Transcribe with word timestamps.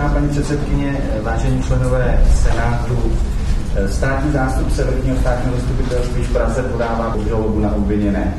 Vážená 0.00 0.14
paní 0.14 0.28
předsedkyně, 0.28 0.96
vážení 1.22 1.62
členové 1.62 2.20
Senátu, 2.34 3.12
státní 3.86 4.32
zástupce 4.32 4.84
vrchního 4.84 5.16
státního 5.16 5.56
zastupitelství 5.56 6.22
v 6.22 6.32
Praze 6.32 6.62
podává 6.62 7.14
obžalobu 7.14 7.60
na 7.60 7.74
obviněné. 7.74 8.34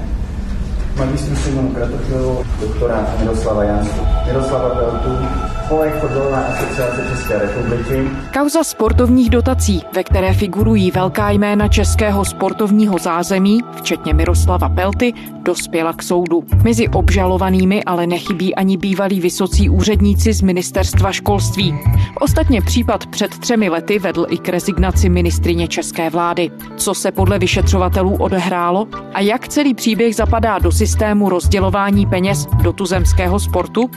Magistru 0.96 1.36
Simonu 1.36 1.70
Kratochvilovou, 1.70 2.44
doktora 2.62 3.08
Miroslava 3.20 3.64
Jansu, 3.64 4.02
Miroslava 4.26 4.70
Peltu, 4.70 5.26
Fotbalová 5.72 6.40
asociace 6.40 7.06
České 7.10 7.40
republiky. 7.40 8.10
Kauza 8.34 8.64
sportovních 8.64 9.30
dotací, 9.30 9.84
ve 9.94 10.04
které 10.04 10.34
figurují 10.34 10.92
velká 10.92 11.32
jména 11.32 11.68
českého 11.68 12.26
sportovního 12.26 12.98
zázemí, 12.98 13.60
včetně 13.76 14.14
Miroslava 14.14 14.70
Pelty, 14.70 15.14
dospěla 15.42 15.94
k 15.94 16.04
soudu. 16.04 16.44
Mezi 16.64 16.88
obžalovanými 16.88 17.84
ale 17.84 18.08
nechybí 18.08 18.56
ani 18.56 18.78
bývalí 18.78 19.20
vysocí 19.20 19.70
úředníci 19.70 20.34
z 20.34 20.42
ministerstva 20.42 21.12
školství. 21.12 21.80
Ostatně 22.20 22.62
případ 22.62 23.06
před 23.06 23.38
třemi 23.40 23.70
lety 23.70 24.00
vedl 24.00 24.26
i 24.30 24.38
k 24.38 24.50
rezignaci 24.50 25.10
ministrině 25.10 25.68
české 25.68 26.10
vlády. 26.10 26.52
Co 26.78 26.94
se 26.94 27.12
podle 27.12 27.40
vyšetřovatelů 27.40 28.16
odehrálo 28.16 28.88
a 29.14 29.20
jak 29.20 29.48
celý 29.48 29.74
příběh 29.74 30.16
zapadá 30.16 30.60
do 30.60 30.72
systému 30.72 31.30
rozdělování 31.30 32.06
peněz 32.06 32.48
do 32.64 32.74
tuzemského 32.74 33.40
sportu? 33.40 33.90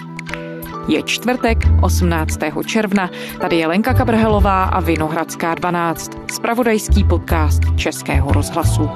Je 0.88 1.02
čtvrtek, 1.02 1.59
18. 1.83 2.38
června. 2.66 3.11
Tady 3.41 3.56
je 3.56 3.66
Lenka 3.66 3.95
Kabrhelová 3.95 4.65
a 4.65 4.80
Vinohradská 4.80 5.55
12. 5.55 6.12
Spravodajský 6.33 7.05
podcast 7.05 7.62
Českého 7.77 8.33
rozhlasu. 8.33 8.91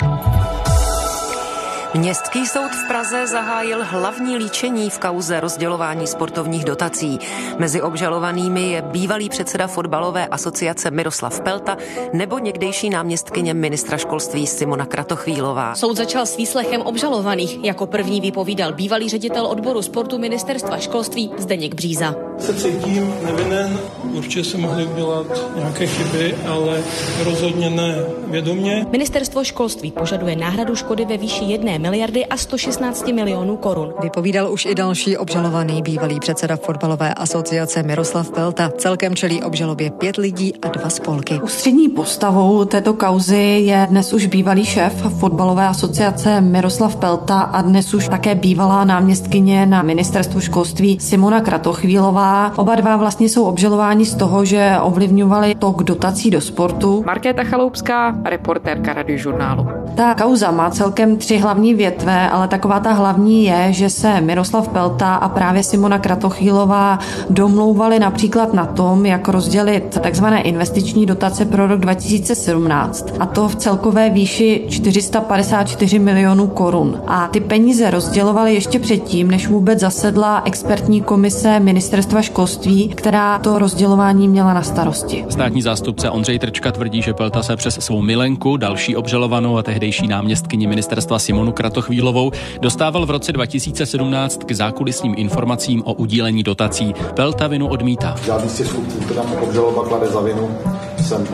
Městský 1.99 2.47
soud 2.47 2.73
v 2.73 2.89
Praze 2.89 3.27
zahájil 3.27 3.79
hlavní 3.85 4.37
líčení 4.37 4.91
v 4.91 4.99
kauze 4.99 5.41
rozdělování 5.41 6.07
sportovních 6.07 6.65
dotací. 6.65 7.19
Mezi 7.59 7.83
obžalovanými 7.83 8.71
je 8.71 8.83
bývalý 8.83 9.29
předseda 9.29 9.67
fotbalové 9.67 10.27
asociace 10.27 10.91
Miroslav 10.91 11.41
Pelta 11.41 11.77
nebo 12.13 12.39
někdejší 12.39 12.91
náměstkyně 12.91 13.55
ministra 13.55 13.99
školství 13.99 14.47
Simona 14.47 14.87
Kratochvílová. 14.87 15.75
Soud 15.75 15.97
začal 15.97 16.27
s 16.27 16.37
výslechem 16.37 16.83
obžalovaných. 16.83 17.65
Jako 17.65 17.87
první 17.87 18.21
vypovídal 18.21 18.73
bývalý 18.73 19.09
ředitel 19.09 19.47
odboru 19.47 19.83
sportu 19.83 20.19
ministerstva 20.19 20.79
školství 20.79 21.31
Zdeněk 21.39 21.75
Bříza. 21.75 22.15
Se 22.39 22.55
cítím 22.55 23.15
nevinen, 23.23 23.79
určitě 24.13 24.45
se 24.45 24.59
mohly 24.59 24.87
udělat 24.87 25.27
nějaké 25.57 25.87
chyby, 25.87 26.35
ale 26.49 26.83
rozhodně 27.25 27.71
ne 27.71 27.95
vědomě. 28.27 28.87
Ministerstvo 28.91 29.45
školství 29.45 29.93
požaduje 29.93 30.37
náhradu 30.37 30.77
škody 30.77 31.05
ve 31.05 31.17
výši 31.17 31.45
jedné 31.45 31.79
miliardy 31.89 32.27
a 32.27 32.37
116 32.37 33.07
milionů 33.07 33.57
korun. 33.57 33.95
Vypovídal 34.03 34.53
už 34.53 34.67
i 34.67 34.75
další 34.75 35.17
obžalovaný 35.17 35.83
bývalý 35.83 36.21
předseda 36.21 36.57
fotbalové 36.57 37.15
asociace 37.15 37.83
Miroslav 37.83 38.31
Pelta. 38.31 38.71
Celkem 38.79 39.15
čelí 39.15 39.43
obžalobě 39.43 39.91
pět 39.91 40.17
lidí 40.17 40.55
a 40.63 40.69
dva 40.69 40.91
spolky. 40.91 41.41
Ústřední 41.45 41.89
postavou 41.89 42.65
této 42.65 42.95
kauzy 42.95 43.37
je 43.37 43.87
dnes 43.91 44.13
už 44.13 44.27
bývalý 44.27 44.65
šéf 44.65 45.07
fotbalové 45.19 45.69
asociace 45.69 46.41
Miroslav 46.41 46.97
Pelta 46.97 47.41
a 47.41 47.63
dnes 47.63 47.95
už 47.95 48.09
také 48.09 48.35
bývalá 48.35 48.85
náměstkyně 48.85 49.67
na 49.67 49.83
ministerstvu 49.83 50.41
školství 50.41 51.01
Simona 51.01 51.41
Kratochvílová. 51.41 52.53
Oba 52.57 52.75
dva 52.75 52.97
vlastně 52.97 53.29
jsou 53.29 53.45
obžalováni 53.45 54.05
z 54.05 54.15
toho, 54.15 54.45
že 54.45 54.77
ovlivňovali 54.83 55.55
tok 55.55 55.83
dotací 55.83 56.31
do 56.31 56.41
sportu. 56.41 57.03
Markéta 57.07 57.45
Chaloupská, 57.45 58.17
reportérka 58.25 58.93
radiožurnálu. 58.93 59.67
Ta 59.97 60.15
kauza 60.15 60.51
má 60.51 60.71
celkem 60.71 61.17
tři 61.17 61.39
hlavní 61.39 61.68
větve, 61.75 62.31
ale 62.31 62.49
taková 62.49 62.81
ta 62.81 62.93
hlavní 62.93 63.45
je, 63.45 63.73
že 63.73 63.91
se 63.91 64.21
Miroslav 64.21 64.69
Pelta 64.69 65.15
a 65.15 65.29
právě 65.29 65.63
Simona 65.63 65.99
Kratochýlová 65.99 66.99
domlouvali 67.31 67.99
například 67.99 68.55
na 68.55 68.67
tom, 68.67 69.07
jak 69.07 69.29
rozdělit 69.29 69.99
takzvané 70.03 70.43
investiční 70.43 71.07
dotace 71.07 71.45
pro 71.45 71.67
rok 71.67 71.81
2017 71.81 73.13
a 73.21 73.27
to 73.27 73.49
v 73.49 73.57
celkové 73.57 74.11
výši 74.11 74.65
454 74.69 75.99
milionů 75.99 76.47
korun. 76.47 77.01
A 77.07 77.29
ty 77.29 77.41
peníze 77.41 77.91
rozdělovali 77.91 78.55
ještě 78.55 78.79
předtím, 78.79 79.31
než 79.31 79.49
vůbec 79.49 79.81
zasedla 79.81 80.43
expertní 80.45 81.01
komise 81.01 81.61
ministerstva 81.61 82.23
školství, 82.23 82.89
která 82.89 83.39
to 83.39 83.59
rozdělování 83.59 84.29
měla 84.29 84.55
na 84.55 84.63
starosti. 84.63 85.25
Státní 85.29 85.63
zástupce 85.63 86.11
Ondřej 86.11 86.39
Trčka 86.39 86.73
tvrdí, 86.73 87.03
že 87.03 87.15
Pelta 87.15 87.43
se 87.43 87.57
přes 87.57 87.75
svou 87.75 88.03
milenku, 88.03 88.57
další 88.57 88.97
obžalovanou 88.97 89.59
a 89.59 89.63
tehdejší 89.63 90.07
náměstkyni 90.07 90.67
ministerstva 90.67 91.19
Simonu 91.19 91.53
Kratochvílovou 91.59 92.33
dostával 92.61 93.07
v 93.07 93.11
roce 93.11 93.33
2017 93.33 94.45
k 94.45 94.53
zákulisním 94.53 95.15
informacím 95.17 95.83
o 95.87 95.93
udílení 95.93 96.43
dotací. 96.43 96.95
Pelta 97.15 97.47
vinu 97.47 97.69
odmítá. 97.69 98.15
Žádný 98.25 98.49
z 98.51 98.55
těch 98.55 98.67
skutků, 98.67 99.01
která 99.01 99.23
obžaloba 99.43 99.89
klade 99.89 100.07
za 100.07 100.21
vinu, 100.21 100.59
jsem 101.07 101.27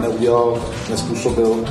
neudělal, 0.00 0.58
nespůsobil 0.90 1.64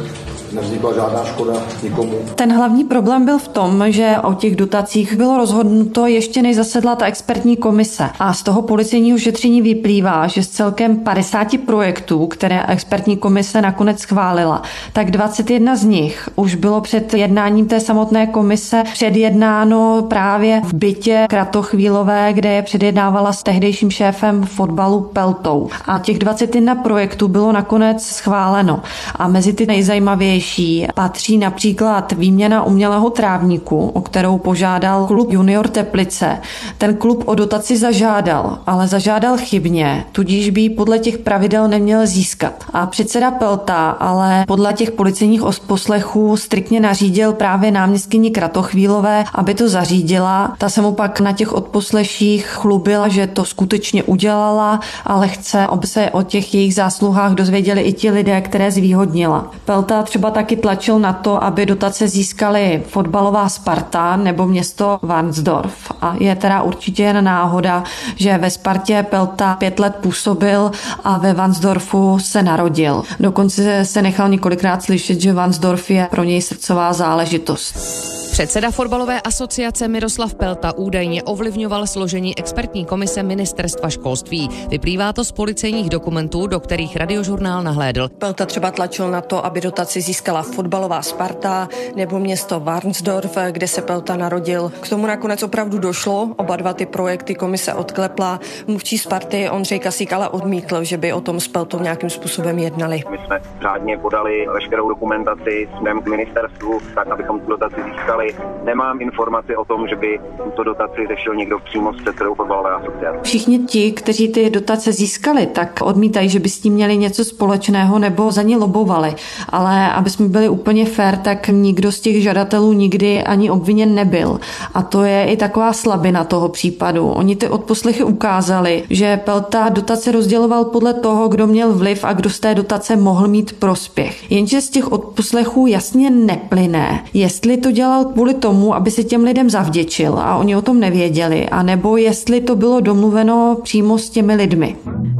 nevznikla 0.54 0.94
žádná 0.94 1.26
škoda 1.26 1.54
nikomu. 1.84 2.14
Ten 2.36 2.54
hlavní 2.54 2.84
problém 2.84 3.26
byl 3.26 3.40
v 3.40 3.48
tom, 3.48 3.84
že 3.88 4.16
o 4.24 4.34
těch 4.34 4.56
dotacích 4.56 5.16
bylo 5.18 5.38
rozhodnuto 5.38 6.06
ještě 6.06 6.42
než 6.42 6.56
zasedla 6.56 6.96
ta 6.96 7.06
expertní 7.06 7.58
komise. 7.58 8.10
A 8.20 8.34
z 8.34 8.44
toho 8.44 8.62
policejního 8.62 9.18
šetření 9.18 9.62
vyplývá, 9.62 10.28
že 10.28 10.44
z 10.44 10.48
celkem 10.48 11.00
50 11.00 11.48
projektů, 11.66 12.28
které 12.28 12.64
expertní 12.68 13.18
komise 13.18 13.62
nakonec 13.62 14.00
schválila, 14.00 14.62
tak 14.94 15.12
21 15.12 15.76
z 15.76 15.84
nich 15.84 16.30
už 16.36 16.56
bylo 16.56 16.82
před 16.82 17.14
jednáním 17.14 17.68
té 17.68 17.80
samotné 17.80 18.28
komise 18.28 18.84
předjednáno 18.94 20.06
právě 20.10 20.62
v 20.64 20.74
bytě 20.74 21.26
Kratochvílové, 21.30 22.34
kde 22.34 22.54
je 22.54 22.62
předjednávala 22.62 23.34
s 23.34 23.44
tehdejším 23.44 23.92
šéfem 23.92 24.44
fotbalu 24.44 25.02
Peltou. 25.02 25.70
A 25.86 26.00
těch 26.00 26.20
21 26.20 26.76
projektů 26.76 27.28
bylo 27.28 27.52
nakonec 27.52 28.06
schváleno. 28.06 28.82
A 29.16 29.28
mezi 29.28 29.54
ty 29.54 29.66
nejzajímavější 29.66 30.41
nejzajímavější 30.42 30.88
patří 30.96 31.38
například 31.38 32.12
výměna 32.12 32.64
umělého 32.64 33.10
trávníku, 33.10 33.92
o 33.94 34.02
kterou 34.02 34.38
požádal 34.38 35.06
klub 35.08 35.32
Junior 35.32 35.68
Teplice. 35.68 36.38
Ten 36.78 36.96
klub 36.98 37.24
o 37.26 37.36
dotaci 37.36 37.78
zažádal, 37.78 38.60
ale 38.68 38.88
zažádal 38.88 39.38
chybně, 39.38 40.06
tudíž 40.12 40.50
by 40.50 40.70
podle 40.70 41.00
těch 41.00 41.18
pravidel 41.18 41.68
neměl 41.68 42.08
získat. 42.08 42.54
A 42.74 42.86
předseda 42.86 43.32
Pelta 43.32 43.90
ale 43.90 44.46
podle 44.48 44.74
těch 44.74 44.92
policejních 44.92 45.42
poslechů 45.68 46.38
striktně 46.38 46.80
nařídil 46.80 47.34
právě 47.34 47.72
náměstkyni 47.72 48.32
Kratochvílové, 48.32 49.24
aby 49.36 49.54
to 49.54 49.70
zařídila. 49.70 50.56
Ta 50.58 50.70
se 50.70 50.82
mu 50.82 50.92
pak 50.92 51.20
na 51.20 51.32
těch 51.32 51.54
odposleších 51.54 52.46
chlubila, 52.46 53.08
že 53.08 53.28
to 53.28 53.46
skutečně 53.46 54.04
udělala, 54.04 54.80
ale 55.06 55.28
chce, 55.28 55.68
aby 55.68 55.88
se 55.88 56.10
o 56.12 56.22
těch 56.22 56.54
jejich 56.54 56.76
zásluhách 56.76 57.32
dozvěděli 57.32 57.82
i 57.82 57.94
ti 57.94 58.12
lidé, 58.12 58.42
které 58.42 58.72
zvýhodnila. 58.72 59.52
Pelta 59.66 60.04
třeba 60.04 60.31
taky 60.32 60.56
tlačil 60.56 61.00
na 61.00 61.14
to, 61.14 61.44
aby 61.44 61.66
dotace 61.66 62.08
získali 62.08 62.84
fotbalová 62.88 63.50
Sparta 63.50 64.16
nebo 64.16 64.48
město 64.48 65.00
Varnsdorf. 65.02 65.92
A 66.02 66.16
je 66.20 66.36
teda 66.36 66.62
určitě 66.62 67.04
jen 67.04 67.24
náhoda, 67.24 67.84
že 68.16 68.38
ve 68.38 68.50
Spartě 68.50 69.06
Pelta 69.10 69.56
pět 69.56 69.80
let 69.80 69.96
působil 70.02 70.72
a 71.04 71.18
ve 71.18 71.34
Vansdorfu 71.34 72.20
se 72.20 72.44
narodil. 72.44 73.04
Dokonce 73.20 73.86
se 73.86 74.02
nechal 74.02 74.30
několikrát 74.30 74.84
slyšet, 74.84 75.22
že 75.22 75.34
Vansdorf 75.34 75.90
je 75.90 76.08
pro 76.12 76.24
něj 76.24 76.42
srdcová 76.42 76.94
záležitost. 76.94 78.21
Předseda 78.32 78.72
fotbalové 78.72 79.22
asociace 79.22 79.88
Miroslav 79.88 80.34
Pelta 80.36 80.78
údajně 80.78 81.24
ovlivňoval 81.24 81.88
složení 81.88 82.40
expertní 82.40 82.86
komise 82.86 83.24
ministerstva 83.24 83.90
školství. 83.90 84.50
Vyplývá 84.70 85.14
to 85.14 85.24
z 85.24 85.32
policejních 85.32 85.90
dokumentů, 85.90 86.48
do 86.48 86.60
kterých 86.60 86.96
radiožurnál 86.96 87.64
nahlédl. 87.64 88.10
Pelta 88.10 88.46
třeba 88.46 88.72
tlačil 88.72 89.12
na 89.12 89.22
to, 89.22 89.46
aby 89.46 89.62
dotaci 89.62 90.02
získala 90.02 90.42
fotbalová 90.42 91.02
Sparta 91.02 91.70
nebo 91.96 92.20
město 92.20 92.60
Varnsdorf, 92.60 93.38
kde 93.52 93.68
se 93.68 93.82
Pelta 93.82 94.18
narodil. 94.18 94.72
K 94.82 94.90
tomu 94.90 95.08
nakonec 95.08 95.44
opravdu 95.44 95.78
došlo. 95.78 96.30
Oba 96.38 96.56
dva 96.56 96.74
ty 96.74 96.86
projekty 96.86 97.36
komise 97.36 97.74
odklepla. 97.74 98.40
Mluvčí 98.68 98.98
Sparty 98.98 99.50
Ondřej 99.50 99.80
Kasík 99.80 100.14
ale 100.14 100.30
odmítl, 100.30 100.84
že 100.84 100.98
by 100.98 101.14
o 101.14 101.22
tom 101.22 101.40
s 101.40 101.48
Peltou 101.48 101.80
nějakým 101.80 102.10
způsobem 102.10 102.60
jednali. 102.60 103.04
My 103.10 103.18
jsme 103.26 103.42
řádně 103.62 103.98
podali 103.98 104.48
veškerou 104.54 104.90
dokumentaci 104.90 105.70
směrem 105.78 106.02
k 106.02 106.08
ministerstvu, 106.08 106.80
tak 106.96 107.08
abychom 107.08 107.40
tu 107.40 107.50
dotaci 107.50 107.76
získali 107.84 108.21
dostali. 108.22 108.52
Nemám 108.64 109.02
informaci 109.02 109.56
o 109.56 109.66
tom, 109.66 109.88
že 109.88 109.96
by 109.96 110.20
tuto 110.44 110.64
dotaci 110.64 111.08
řešil 111.08 111.36
někdo 111.36 111.60
přímo 111.60 111.94
s 111.94 112.02
předsedou 112.02 112.36
fotbalové 112.36 112.70
asociace. 112.72 113.20
Všichni 113.24 113.60
ti, 113.60 113.92
kteří 113.92 114.28
ty 114.28 114.50
dotace 114.50 114.92
získali, 114.92 115.46
tak 115.46 115.80
odmítají, 115.84 116.30
že 116.30 116.40
by 116.40 116.50
s 116.50 116.60
tím 116.60 116.74
měli 116.74 116.98
něco 116.98 117.26
společného 117.26 118.00
nebo 118.00 118.32
za 118.32 118.42
ně 118.42 118.58
lobovali. 118.58 119.16
Ale 119.50 119.94
aby 119.94 120.10
jsme 120.10 120.28
byli 120.28 120.50
úplně 120.50 120.86
fair, 120.86 121.18
tak 121.18 121.48
nikdo 121.48 121.92
z 121.92 122.00
těch 122.00 122.24
žadatelů 122.24 122.74
nikdy 122.74 123.24
ani 123.24 123.50
obviněn 123.50 123.96
nebyl. 123.96 124.40
A 124.74 124.82
to 124.82 125.04
je 125.04 125.26
i 125.26 125.38
taková 125.38 125.74
slabina 125.74 126.24
toho 126.24 126.50
případu. 126.50 127.08
Oni 127.08 127.36
ty 127.36 127.48
odposlechy 127.48 128.04
ukázali, 128.04 128.84
že 128.90 129.18
Pelta 129.18 129.70
dotace 129.70 130.12
rozděloval 130.12 130.66
podle 130.66 130.94
toho, 130.94 131.28
kdo 131.28 131.48
měl 131.48 131.74
vliv 131.74 132.06
a 132.06 132.14
kdo 132.14 132.30
z 132.30 132.40
té 132.40 132.56
dotace 132.56 132.96
mohl 132.96 133.28
mít 133.28 133.54
prospěch. 133.60 134.32
Jenže 134.32 134.62
z 134.62 134.70
těch 134.70 134.92
odposlechů 134.92 135.68
jasně 135.68 136.10
neplyne, 136.10 137.04
jestli 137.14 137.58
to 137.58 137.72
dělal 137.72 138.06
kvůli 138.12 138.34
tomu, 138.34 138.76
aby 138.76 138.92
se 138.92 139.04
těm 139.04 139.24
lidem 139.24 139.50
zavděčil 139.50 140.20
a 140.20 140.38
oni 140.38 140.56
o 140.56 140.62
tom 140.62 140.80
nevěděli, 140.80 141.50
anebo 141.50 141.98
jestli 141.98 142.42
to 142.42 142.56
bylo 142.56 142.80
domluveno 142.80 143.58
přímo 143.64 143.98
s 143.98 144.10
těmi 144.10 144.36
lidmi. 144.36 144.76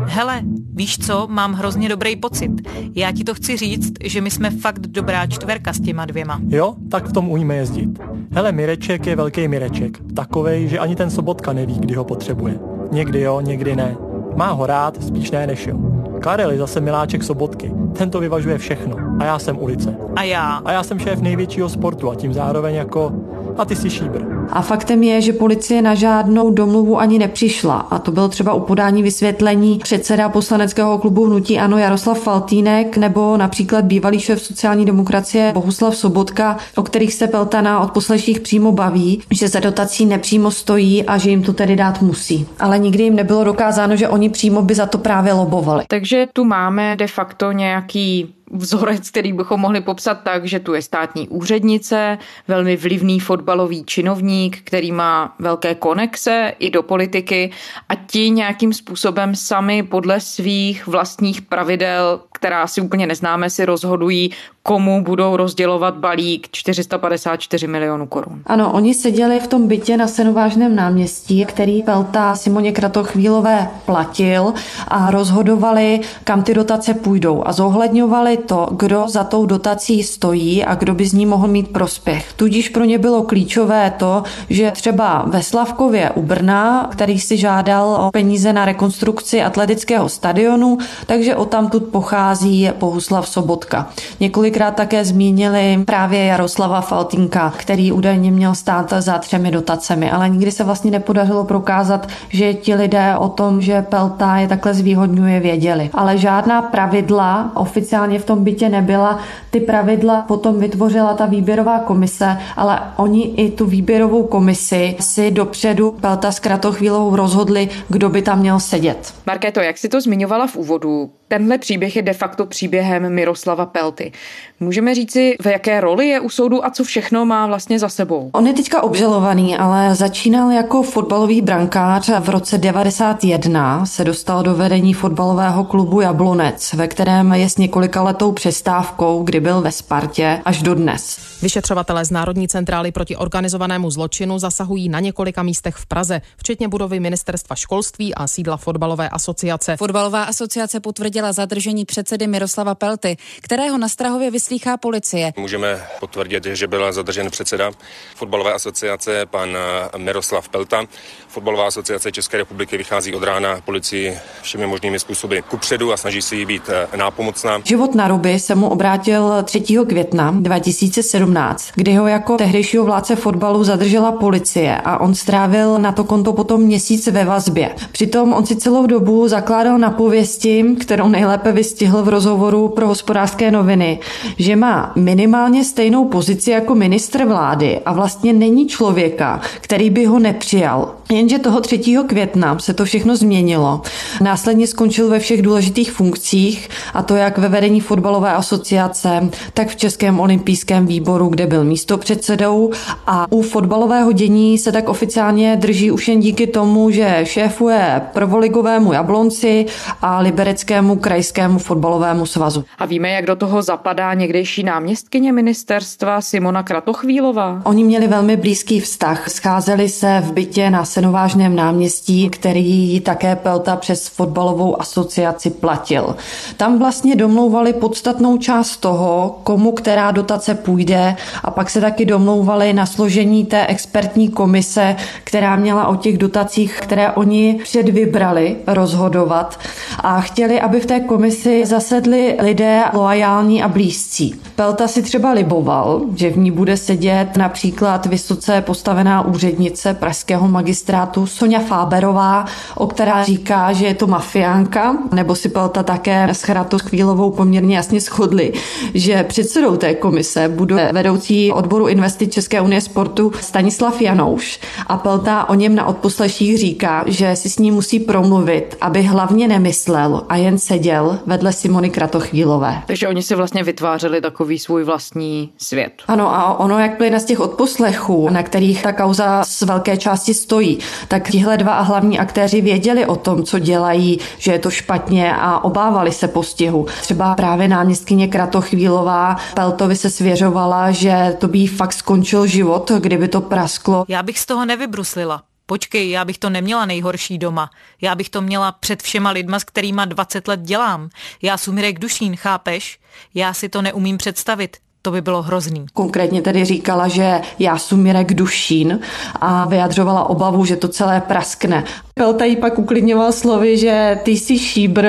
Hele, 0.06 0.42
víš 0.74 0.98
co, 0.98 1.28
mám 1.30 1.54
hrozně 1.54 1.90
dobrý 1.90 2.16
pocit. 2.16 2.52
Já 2.96 3.12
ti 3.12 3.24
to 3.24 3.34
chci 3.34 3.58
říct, 3.58 3.94
že 4.04 4.22
my 4.22 4.32
jsme 4.32 4.50
fakt 4.50 4.80
dobrá 4.80 5.28
čtverka 5.28 5.74
s 5.74 5.80
těma 5.80 6.06
dvěma. 6.06 6.40
Jo, 6.48 6.76
tak 6.90 7.06
v 7.08 7.14
tom 7.14 7.30
umíme 7.30 7.56
jezdit. 7.56 8.00
Hele, 8.32 8.52
Mireček 8.52 9.08
je 9.08 9.16
velký 9.16 9.48
Mireček. 9.48 9.98
Takovej, 10.16 10.68
že 10.68 10.80
ani 10.80 10.96
ten 10.96 11.10
Sobotka 11.10 11.54
neví, 11.54 11.80
kdy 11.80 11.94
ho 11.94 12.04
potřebuje. 12.04 12.60
Někdy 12.92 13.22
jo, 13.22 13.42
někdy 13.42 13.76
ne. 13.76 13.98
Má 14.36 14.52
ho 14.52 14.66
rád, 14.66 15.04
spíš 15.04 15.32
ne 15.32 15.48
než 15.48 15.68
jo. 15.68 15.91
Karel 16.22 16.52
je 16.52 16.58
zase 16.58 16.82
miláček 16.82 17.24
Sobotky. 17.24 17.74
Ten 17.98 18.10
to 18.10 18.20
vyvažuje 18.20 18.58
všechno. 18.58 18.96
A 19.20 19.26
já 19.26 19.40
jsem 19.40 19.58
ulice. 19.58 19.98
A 20.16 20.24
já? 20.24 20.62
A 20.66 20.72
já 20.72 20.84
jsem 20.84 21.00
šéf 21.00 21.22
největšího 21.22 21.70
sportu 21.70 22.10
a 22.10 22.16
tím 22.16 22.34
zároveň 22.34 22.76
jako... 22.76 23.14
A 23.58 23.66
ty 23.66 23.76
jsi 23.76 23.90
šíbr. 23.90 24.22
A 24.52 24.62
faktem 24.62 25.04
je, 25.04 25.22
že 25.22 25.34
policie 25.34 25.82
na 25.82 25.96
žádnou 25.96 26.52
domluvu 26.52 27.00
ani 27.00 27.20
nepřišla. 27.20 27.76
A 27.76 28.00
to 28.00 28.12
byl 28.12 28.30
třeba 28.30 28.54
u 28.54 28.60
podání 28.60 29.04
vysvětlení 29.04 29.80
předseda 29.84 30.30
poslaneckého 30.30 30.98
klubu 30.98 31.26
Hnutí 31.26 31.60
Ano 31.60 31.78
Jaroslav 31.78 32.20
Faltínek 32.20 32.98
nebo 32.98 33.38
například 33.38 33.86
bývalý 33.86 34.20
šéf 34.20 34.42
sociální 34.42 34.86
demokracie 34.86 35.52
Bohuslav 35.54 35.96
Sobotka, 35.98 36.58
o 36.76 36.84
kterých 36.84 37.14
se 37.14 37.28
Peltana 37.28 37.80
od 37.80 37.92
posleších 37.92 38.40
přímo 38.40 38.72
baví, 38.72 39.22
že 39.32 39.48
za 39.48 39.60
dotací 39.60 40.06
nepřímo 40.06 40.52
stojí 40.52 41.06
a 41.06 41.18
že 41.18 41.30
jim 41.30 41.44
to 41.44 41.54
tedy 41.54 41.76
dát 41.76 42.02
musí. 42.02 42.48
Ale 42.60 42.80
nikdy 42.80 43.04
jim 43.04 43.16
nebylo 43.16 43.44
dokázáno, 43.44 43.96
že 43.96 44.08
oni 44.08 44.30
přímo 44.30 44.62
by 44.62 44.76
za 44.76 44.86
to 44.86 44.98
právě 44.98 45.34
lobovali. 45.34 45.84
Takže 45.88 46.28
tu 46.34 46.44
máme 46.44 46.96
de 46.96 47.08
facto 47.08 47.52
nějaký 47.52 48.34
vzorec, 48.54 49.10
který 49.10 49.34
bychom 49.34 49.60
mohli 49.60 49.82
popsat 49.82 50.24
tak, 50.24 50.46
že 50.46 50.60
tu 50.60 50.74
je 50.74 50.82
státní 50.82 51.28
úřednice, 51.30 52.18
velmi 52.48 52.78
vlivný 52.78 53.20
fotbalový 53.20 53.84
činovník, 53.84 54.62
který 54.64 54.92
má 54.92 55.36
velké 55.40 55.76
konexe 55.76 56.54
i 56.60 56.70
do 56.70 56.84
politiky 56.84 57.52
a 57.90 57.96
ti 57.96 58.30
nějakým 58.30 58.74
způsobem 58.74 59.36
sami 59.36 59.84
podle 59.84 60.20
svých 60.20 60.88
vlastních 60.88 61.42
pravidel, 61.42 62.22
která 62.42 62.68
si 62.68 62.82
úplně 62.82 63.08
neznáme, 63.08 63.50
si 63.50 63.66
rozhodují, 63.66 64.32
komu 64.64 65.04
budou 65.04 65.38
rozdělovat 65.38 65.96
balík 65.96 66.48
454 66.52 67.68
milionů 67.68 68.08
korun. 68.08 68.42
Ano, 68.46 68.72
oni 68.72 68.94
seděli 68.94 69.40
v 69.40 69.48
tom 69.48 69.68
bytě 69.68 69.98
na 69.98 70.08
Senovážném 70.08 70.76
náměstí, 70.76 71.46
který 71.46 71.84
Pelta 71.84 72.36
Simoně 72.36 72.72
Kratochvílové 72.72 73.68
platil 73.86 74.54
a 74.88 75.12
rozhodovali, 75.12 76.00
kam 76.24 76.44
ty 76.44 76.54
dotace 76.54 76.94
půjdou 76.94 77.44
a 77.46 77.52
zohledňovali 77.52 78.38
to, 78.38 78.68
kdo 78.72 79.04
za 79.08 79.24
tou 79.24 79.46
dotací 79.46 80.04
stojí 80.04 80.66
a 80.66 80.76
kdo 80.76 80.94
by 80.94 81.06
z 81.06 81.14
ní 81.14 81.26
mohl 81.26 81.48
mít 81.48 81.68
prospěch. 81.68 82.34
Tudíž 82.34 82.70
pro 82.70 82.84
ně 82.84 82.98
bylo 82.98 83.24
klíčové 83.24 83.94
to, 83.98 84.24
že 84.50 84.72
třeba 84.72 85.24
ve 85.28 85.44
Slavkově 85.44 86.12
u 86.12 86.22
Brna, 86.22 86.90
který 86.92 87.20
si 87.20 87.38
žádal 87.38 88.08
o 88.08 88.12
peníze 88.12 88.54
na 88.54 88.66
rekonstrukci 88.66 89.42
atletického 89.42 90.10
stadionu, 90.10 90.78
takže 91.06 91.36
o 91.36 91.46
tamtud 91.46 91.84
pochází 91.84 92.31
Bohuslav 92.80 93.30
Sobotka. 93.30 93.90
Několikrát 94.20 94.76
také 94.76 95.06
zmínili 95.06 95.84
právě 95.86 96.26
Jaroslava 96.26 96.82
Faltinka, 96.82 97.54
který 97.58 97.92
údajně 97.92 98.32
měl 98.32 98.56
stát 98.56 98.94
za 99.00 99.18
třemi 99.18 99.52
dotacemi, 99.52 100.12
ale 100.12 100.30
nikdy 100.30 100.52
se 100.52 100.64
vlastně 100.64 100.92
nepodařilo 100.92 101.44
prokázat, 101.44 102.08
že 102.30 102.54
ti 102.54 102.76
lidé 102.76 103.18
o 103.18 103.30
tom, 103.30 103.62
že 103.62 103.82
Pelta 103.82 104.38
je 104.38 104.48
takhle 104.48 104.74
zvýhodňuje, 104.74 105.40
věděli. 105.40 105.90
Ale 105.94 106.18
žádná 106.18 106.62
pravidla 106.62 107.52
oficiálně 107.56 108.20
v 108.20 108.26
tom 108.26 108.44
bytě 108.44 108.70
nebyla. 108.70 109.20
Ty 109.52 109.60
pravidla 109.60 110.22
potom 110.22 110.60
vytvořila 110.60 111.14
ta 111.14 111.26
výběrová 111.26 111.80
komise, 111.80 112.38
ale 112.56 112.80
oni 112.96 113.24
i 113.24 113.52
tu 113.52 113.66
výběrovou 113.66 114.24
komisi 114.24 114.96
si 115.00 115.32
dopředu 115.32 115.92
Pelta 116.02 116.32
s 116.32 116.40
Kratochvílovou 116.40 117.16
rozhodli, 117.16 117.70
kdo 117.90 118.10
by 118.10 118.22
tam 118.22 118.40
měl 118.40 118.60
sedět. 118.60 119.14
Markéto, 119.26 119.60
jak 119.60 119.78
si 119.78 119.90
to 119.90 120.02
zmiňovala 120.02 120.48
v 120.48 120.56
úvodu, 120.56 121.12
tenhle 121.28 121.58
příběh 121.58 121.96
je 121.96 122.02
de 122.02 122.14
facto 122.22 122.46
příběhem 122.46 123.14
Miroslava 123.14 123.66
Pelty. 123.66 124.12
Můžeme 124.60 124.96
říci, 124.96 125.36
v 125.42 125.46
jaké 125.46 125.82
roli 125.82 126.08
je 126.08 126.20
u 126.20 126.30
soudu 126.30 126.66
a 126.66 126.70
co 126.70 126.84
všechno 126.84 127.26
má 127.26 127.48
vlastně 127.48 127.80
za 127.80 127.90
sebou? 127.90 128.30
On 128.34 128.48
je 128.48 128.54
teďka 128.54 128.84
obžalovaný, 128.84 129.58
ale 129.58 129.96
začínal 129.96 130.52
jako 130.52 130.84
fotbalový 130.84 131.42
brankář 131.42 132.10
a 132.10 132.20
v 132.20 132.30
roce 132.30 132.58
91 132.58 133.86
se 133.86 134.04
dostal 134.04 134.44
do 134.44 134.56
vedení 134.56 134.94
fotbalového 134.94 135.64
klubu 135.64 136.02
Jablonec, 136.02 136.74
ve 136.74 136.88
kterém 136.88 137.34
je 137.34 137.50
s 137.50 137.58
několika 137.58 138.04
letou 138.04 138.32
přestávkou, 138.32 139.24
kdy 139.24 139.40
byl 139.40 139.62
ve 139.62 139.72
Spartě 139.72 140.42
až 140.46 140.62
do 140.62 140.76
dnes. 140.76 141.31
Vyšetřovatelé 141.42 142.06
z 142.06 142.12
Národní 142.12 142.48
centrály 142.48 142.92
proti 142.92 143.16
organizovanému 143.16 143.92
zločinu 143.92 144.40
zasahují 144.40 144.90
na 144.90 145.00
několika 145.00 145.44
místech 145.44 145.76
v 145.76 145.86
Praze, 145.86 146.22
včetně 146.38 146.68
budovy 146.68 147.00
ministerstva 147.00 147.56
školství 147.56 148.16
a 148.16 148.28
sídla 148.28 148.58
fotbalové 148.58 149.10
asociace. 149.10 149.78
Fotbalová 149.78 150.24
asociace 150.24 150.80
potvrdila 150.80 151.32
zadržení 151.32 151.86
předsedy 151.86 152.28
Miroslava 152.28 152.76
Pelty, 152.76 153.18
kterého 153.42 153.78
na 153.78 153.90
Strahově 153.90 154.32
vyslýchá 154.32 154.78
policie. 154.78 155.34
Můžeme 155.38 155.84
potvrdit, 156.00 156.46
že 156.46 156.68
byl 156.68 156.94
zadržen 156.94 157.32
předseda 157.32 157.72
fotbalové 158.16 158.54
asociace 158.54 159.26
pan 159.26 159.50
Miroslav 159.98 160.50
Pelta. 160.50 160.84
Fotbalová 161.28 161.68
asociace 161.68 162.12
České 162.12 162.38
republiky 162.38 162.78
vychází 162.78 163.14
od 163.14 163.24
rána 163.24 163.62
policii 163.66 164.18
všemi 164.42 164.68
možnými 164.68 165.00
způsoby 165.00 165.38
kupředu 165.50 165.94
a 165.94 165.98
snaží 165.98 166.22
se 166.22 166.36
jí 166.36 166.46
být 166.46 166.70
nápomocná. 166.96 167.62
Život 167.64 167.96
na 167.96 168.08
ruby 168.08 168.40
se 168.40 168.56
mu 168.56 168.70
obrátil 168.70 169.44
3. 169.44 169.62
května 169.88 170.32
2017, 170.32 171.31
kdy 171.76 171.96
ho 171.96 172.08
jako 172.08 172.38
tehdejšího 172.38 172.86
vládce 172.86 173.16
fotbalu 173.16 173.64
zadržela 173.64 174.12
policie 174.12 174.78
a 174.78 174.98
on 174.98 175.16
strávil 175.16 175.78
na 175.78 175.92
to 175.92 176.04
konto 176.04 176.34
potom 176.34 176.62
měsíc 176.62 177.08
ve 177.08 177.26
vazbě. 177.26 177.76
Přitom 177.92 178.34
on 178.34 178.46
si 178.46 178.56
celou 178.56 178.86
dobu 178.86 179.28
zakládal 179.28 179.78
na 179.78 179.90
pověsti, 179.92 180.66
kterou 180.80 181.10
nejlépe 181.10 181.52
vystihl 181.52 182.04
v 182.04 182.10
rozhovoru 182.10 182.68
pro 182.68 182.88
hospodářské 182.88 183.52
noviny, 183.52 184.00
že 184.38 184.56
má 184.56 184.92
minimálně 184.96 185.64
stejnou 185.64 186.06
pozici 186.06 186.52
jako 186.52 186.76
ministr 186.76 187.26
vlády 187.26 187.80
a 187.86 187.94
vlastně 187.94 188.34
není 188.34 188.68
člověka, 188.68 189.42
který 189.62 189.90
by 189.90 190.06
ho 190.06 190.20
nepřijal. 190.20 190.96
Jenže 191.12 191.40
toho 191.40 191.62
3. 191.62 191.80
května 192.08 192.60
se 192.60 192.74
to 192.74 192.86
všechno 192.86 193.16
změnilo. 193.16 193.82
Následně 194.22 194.68
skončil 194.68 195.10
ve 195.10 195.20
všech 195.20 195.42
důležitých 195.42 195.92
funkcích, 195.92 196.70
a 196.94 197.04
to 197.04 197.16
jak 197.16 197.38
ve 197.38 197.50
vedení 197.50 197.82
fotbalové 197.82 198.34
asociace, 198.34 199.30
tak 199.54 199.70
v 199.70 199.76
Českém 199.76 200.20
olympijském 200.20 200.86
výboru, 200.86 201.21
kde 201.30 201.48
byl 201.48 201.64
místopředsedou 201.64 202.72
a 203.08 203.26
u 203.30 203.42
fotbalového 203.42 204.12
dění 204.12 204.58
se 204.58 204.72
tak 204.72 204.90
oficiálně 204.90 205.56
drží 205.56 205.92
už 205.92 206.08
jen 206.08 206.20
díky 206.20 206.48
tomu, 206.48 206.90
že 206.92 207.20
šéfuje 207.24 208.02
prvoligovému 208.14 208.94
Jablonci 208.94 209.66
a 210.02 210.20
libereckému 210.20 210.96
krajskému 210.96 211.60
fotbalovému 211.60 212.26
svazu. 212.26 212.64
A 212.80 212.86
víme, 212.86 213.10
jak 213.10 213.26
do 213.26 213.36
toho 213.36 213.62
zapadá 213.62 214.14
někdejší 214.14 214.64
náměstkyně 214.64 215.32
ministerstva 215.32 216.22
Simona 216.22 216.64
Kratochvílová? 216.64 217.62
Oni 217.64 217.84
měli 217.84 218.08
velmi 218.08 218.38
blízký 218.38 218.80
vztah. 218.80 219.30
Scházeli 219.30 219.90
se 219.90 220.24
v 220.26 220.34
bytě 220.34 220.70
na 220.70 220.86
Senovážném 220.86 221.56
náměstí, 221.56 222.30
který 222.30 223.00
také 223.00 223.36
Pelta 223.36 223.76
přes 223.76 224.08
fotbalovou 224.08 224.82
asociaci 224.82 225.50
platil. 225.50 226.16
Tam 226.58 226.80
vlastně 226.80 227.16
domlouvali 227.16 227.74
podstatnou 227.74 228.38
část 228.38 228.78
toho, 228.78 229.40
komu 229.44 229.72
která 229.72 230.12
dotace 230.12 230.56
půjde 230.56 231.11
a 231.44 231.52
pak 231.52 231.70
se 231.70 231.82
taky 231.82 232.06
domlouvali 232.06 232.74
na 232.74 232.86
složení 232.86 233.46
té 233.46 233.68
expertní 233.68 234.30
komise, 234.30 234.96
která 235.24 235.56
měla 235.56 235.88
o 235.88 235.96
těch 235.96 236.18
dotacích, 236.18 236.80
které 236.82 237.12
oni 237.12 237.60
předvybrali, 237.64 238.56
rozhodovat 238.68 239.60
a 240.00 240.22
chtěli, 240.22 240.62
aby 240.62 240.80
v 240.80 240.86
té 240.86 241.00
komisi 241.00 241.66
zasedli 241.66 242.38
lidé 242.42 242.84
loajální 242.94 243.64
a 243.64 243.68
blízcí. 243.68 244.36
Pelta 244.56 244.88
si 244.88 245.02
třeba 245.02 245.32
liboval, 245.32 246.02
že 246.16 246.30
v 246.30 246.38
ní 246.38 246.52
bude 246.52 246.78
sedět 246.78 247.38
například 247.38 248.06
vysoce 248.06 248.62
postavená 248.62 249.26
úřednice 249.26 249.94
pražského 249.94 250.48
magistrátu 250.48 251.28
Sonja 251.28 251.60
Fáberová, 251.60 252.46
o 252.76 252.88
která 252.88 253.24
říká, 253.24 253.74
že 253.74 253.86
je 253.86 253.94
to 253.94 254.08
mafiánka, 254.08 254.98
nebo 255.12 255.36
si 255.36 255.50
Pelta 255.50 255.84
také 255.84 256.28
s 256.32 256.46
Chvílovou 256.78 257.32
poměrně 257.32 257.76
jasně 257.76 258.00
shodli, 258.00 258.54
že 258.94 259.24
předsedou 259.24 259.78
té 259.78 259.94
komise 259.94 260.48
bude 260.48 260.90
vedoucí 261.02 261.52
odboru 261.52 261.88
investic 261.88 262.34
České 262.34 262.62
unie 262.62 262.82
sportu 262.82 263.32
Stanislav 263.42 264.02
Janouš 264.02 264.60
a 264.88 264.98
Pelta 264.98 265.50
o 265.50 265.54
něm 265.54 265.76
na 265.76 265.86
odposleších 265.86 266.58
říká, 266.58 267.04
že 267.08 267.36
si 267.36 267.50
s 267.50 267.58
ním 267.60 267.74
musí 267.74 268.00
promluvit, 268.00 268.78
aby 268.82 269.04
hlavně 269.04 269.48
nemyslel 269.48 270.24
a 270.30 270.36
jen 270.36 270.58
seděl 270.58 271.20
vedle 271.26 271.54
Simony 271.54 271.90
Kratochvílové. 271.90 272.82
Takže 272.88 273.08
oni 273.08 273.24
si 273.24 273.36
vlastně 273.36 273.64
vytvářeli 273.64 274.22
takový 274.22 274.60
svůj 274.60 274.84
vlastní 274.84 275.50
svět. 275.58 275.94
Ano 276.08 276.36
a 276.36 276.60
ono, 276.60 276.80
jak 276.80 276.98
plyne 276.98 277.20
z 277.20 277.26
těch 277.26 277.40
odposlechů, 277.40 278.30
na 278.30 278.44
kterých 278.44 278.84
ta 278.84 278.94
kauza 278.94 279.44
z 279.44 279.62
velké 279.62 279.98
části 279.98 280.34
stojí, 280.34 280.80
tak 281.08 281.30
tihle 281.30 281.58
dva 281.58 281.82
hlavní 281.82 282.20
aktéři 282.20 282.62
věděli 282.62 283.06
o 283.06 283.16
tom, 283.16 283.44
co 283.44 283.60
dělají, 283.60 284.20
že 284.38 284.52
je 284.52 284.60
to 284.60 284.70
špatně 284.70 285.36
a 285.36 285.64
obávali 285.64 286.12
se 286.12 286.28
postihu. 286.28 286.86
Třeba 287.02 287.36
právě 287.36 287.68
náměstkyně 287.68 288.28
Kratochvílová 288.28 289.36
Peltovi 289.54 289.96
se 289.96 290.10
svěřovala, 290.10 290.81
že 290.90 291.36
to 291.40 291.48
by 291.48 291.68
fakt 291.68 291.94
skončil 291.94 292.48
život, 292.48 292.92
kdyby 293.00 293.28
to 293.28 293.42
prasklo. 293.42 294.06
Já 294.08 294.24
bych 294.24 294.40
z 294.40 294.46
toho 294.46 294.66
nevybruslila. 294.66 295.44
Počkej, 295.66 296.10
já 296.10 296.26
bych 296.26 296.38
to 296.38 296.50
neměla 296.50 296.86
nejhorší 296.86 297.38
doma. 297.38 297.70
Já 298.02 298.16
bych 298.16 298.30
to 298.30 298.42
měla 298.42 298.72
před 298.72 299.04
všema 299.04 299.30
lidma, 299.30 299.60
s 299.60 299.64
kterýma 299.64 300.06
20 300.06 300.48
let 300.48 300.60
dělám. 300.60 301.10
Já 301.42 301.58
jsem 301.58 301.74
Mirek 301.74 302.00
Dušín, 302.00 302.36
chápeš? 302.36 303.00
Já 303.34 303.54
si 303.54 303.70
to 303.70 303.82
neumím 303.82 304.18
představit. 304.18 304.78
To 305.02 305.12
by 305.12 305.22
bylo 305.22 305.42
hrozný. 305.42 305.86
Konkrétně 305.94 306.42
tedy 306.42 306.66
říkala, 306.66 307.08
že 307.08 307.42
já 307.60 307.78
jsem 307.78 308.04
Mirek 308.04 308.34
Dušín 308.34 309.00
a 309.36 309.66
vyjadřovala 309.68 310.30
obavu, 310.30 310.66
že 310.66 310.76
to 310.76 310.88
celé 310.88 311.22
praskne. 311.22 311.84
Pelta 312.14 312.46
jí 312.46 312.56
pak 312.56 312.80
uklidňoval 312.80 313.32
slovy, 313.32 313.78
že 313.78 314.20
ty 314.24 314.32
jsi 314.32 314.60
šíbr, 314.60 315.08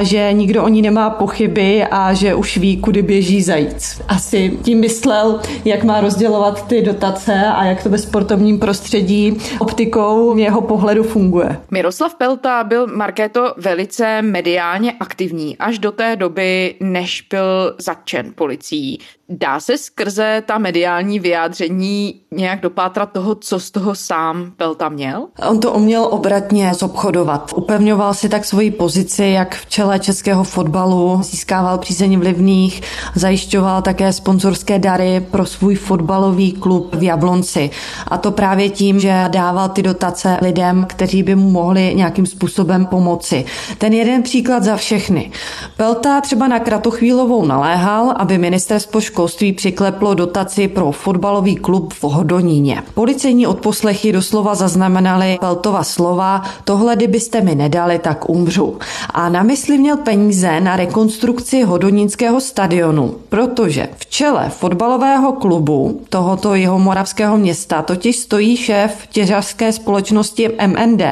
že 0.00 0.32
nikdo 0.32 0.64
o 0.64 0.68
ní 0.68 0.82
nemá 0.82 1.10
pochyby 1.10 1.84
a 1.90 2.14
že 2.14 2.34
už 2.34 2.56
ví, 2.56 2.76
kudy 2.76 3.02
běží 3.02 3.42
zajíc. 3.42 4.02
Asi 4.08 4.58
tím 4.62 4.80
myslel, 4.80 5.40
jak 5.64 5.84
má 5.84 6.00
rozdělovat 6.00 6.68
ty 6.68 6.82
dotace 6.82 7.32
a 7.34 7.64
jak 7.64 7.82
to 7.82 7.88
ve 7.88 7.98
sportovním 7.98 8.58
prostředí 8.58 9.36
optikou 9.58 10.36
jeho 10.36 10.60
pohledu 10.60 11.02
funguje. 11.02 11.56
Miroslav 11.70 12.14
Pelta 12.14 12.64
byl 12.64 12.86
Markéto 12.86 13.54
velice 13.56 14.22
mediálně 14.22 14.92
aktivní 15.00 15.58
až 15.58 15.78
do 15.78 15.92
té 15.92 16.16
doby, 16.16 16.74
než 16.80 17.26
byl 17.30 17.74
zatčen 17.78 18.32
policií. 18.34 18.98
Dá 19.30 19.60
se 19.60 19.78
skrze 19.78 20.42
ta 20.46 20.58
mediální 20.58 21.20
vyjádření 21.20 22.20
nějak 22.30 22.60
dopátrat 22.60 23.12
toho, 23.12 23.34
co 23.34 23.60
z 23.60 23.70
toho 23.70 23.94
sám 23.94 24.52
Pelta 24.56 24.88
měl? 24.88 25.26
On 25.48 25.60
to 25.60 25.72
uměl 25.72 26.08
obratně 26.10 26.74
zobchodovat. 26.74 27.52
Upevňoval 27.56 28.14
si 28.14 28.28
tak 28.28 28.44
svoji 28.44 28.70
pozici, 28.70 29.24
jak 29.24 29.54
v 29.54 29.66
čele 29.66 29.98
českého 29.98 30.44
fotbalu, 30.44 31.20
získával 31.22 31.78
přízeň 31.78 32.18
vlivných, 32.18 32.82
zajišťoval 33.14 33.82
také 33.82 34.12
sponzorské 34.12 34.78
dary 34.78 35.26
pro 35.30 35.46
svůj 35.46 35.74
fotbalový 35.74 36.52
klub 36.52 36.94
v 36.94 37.02
Jablonci. 37.02 37.70
A 38.06 38.18
to 38.18 38.30
právě 38.30 38.70
tím, 38.70 39.00
že 39.00 39.24
dával 39.28 39.68
ty 39.68 39.82
dotace 39.82 40.38
lidem, 40.42 40.86
kteří 40.88 41.22
by 41.22 41.34
mu 41.34 41.50
mohli 41.50 41.94
nějakým 41.94 42.26
způsobem 42.26 42.86
pomoci. 42.86 43.44
Ten 43.78 43.92
jeden 43.92 44.22
příklad 44.22 44.62
za 44.62 44.76
všechny. 44.76 45.30
Pelta 45.76 46.20
třeba 46.20 46.48
na 46.48 46.60
Kratochvílovou 46.60 47.46
naléhal, 47.46 48.14
aby 48.16 48.38
ministerstvo 48.38 49.00
školství 49.00 49.17
přikleplo 49.52 50.14
dotaci 50.14 50.68
pro 50.68 50.92
fotbalový 50.92 51.56
klub 51.56 51.94
v 51.94 52.04
Hodoníně. 52.04 52.82
Policejní 52.94 53.46
odposlechy 53.46 54.12
doslova 54.12 54.54
zaznamenali 54.54 55.36
Peltova 55.40 55.84
slova, 55.84 56.42
tohle 56.64 56.96
kdybyste 56.96 57.40
mi 57.40 57.54
nedali, 57.54 57.98
tak 57.98 58.28
umřu. 58.28 58.78
A 59.10 59.28
na 59.28 59.42
mysli 59.42 59.78
měl 59.78 59.96
peníze 59.96 60.60
na 60.60 60.76
rekonstrukci 60.76 61.62
Hodonínského 61.62 62.40
stadionu, 62.40 63.14
protože 63.28 63.88
v 63.96 64.06
čele 64.06 64.48
fotbalového 64.48 65.32
klubu 65.32 66.00
tohoto 66.08 66.54
jeho 66.54 66.78
moravského 66.78 67.38
města 67.38 67.82
totiž 67.82 68.16
stojí 68.16 68.56
šéf 68.56 69.06
těžařské 69.10 69.72
společnosti 69.72 70.50
MND. 70.66 71.02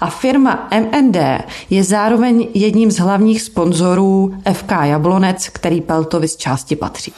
A 0.00 0.10
firma 0.10 0.68
MND 0.80 1.16
je 1.70 1.84
zároveň 1.84 2.48
jedním 2.54 2.90
z 2.90 2.98
hlavních 2.98 3.42
sponzorů 3.42 4.34
FK 4.52 4.72
Jablonec, 4.82 5.48
který 5.48 5.80
Peltovi 5.80 6.28
z 6.28 6.36
části 6.36 6.76
patří. 6.76 7.12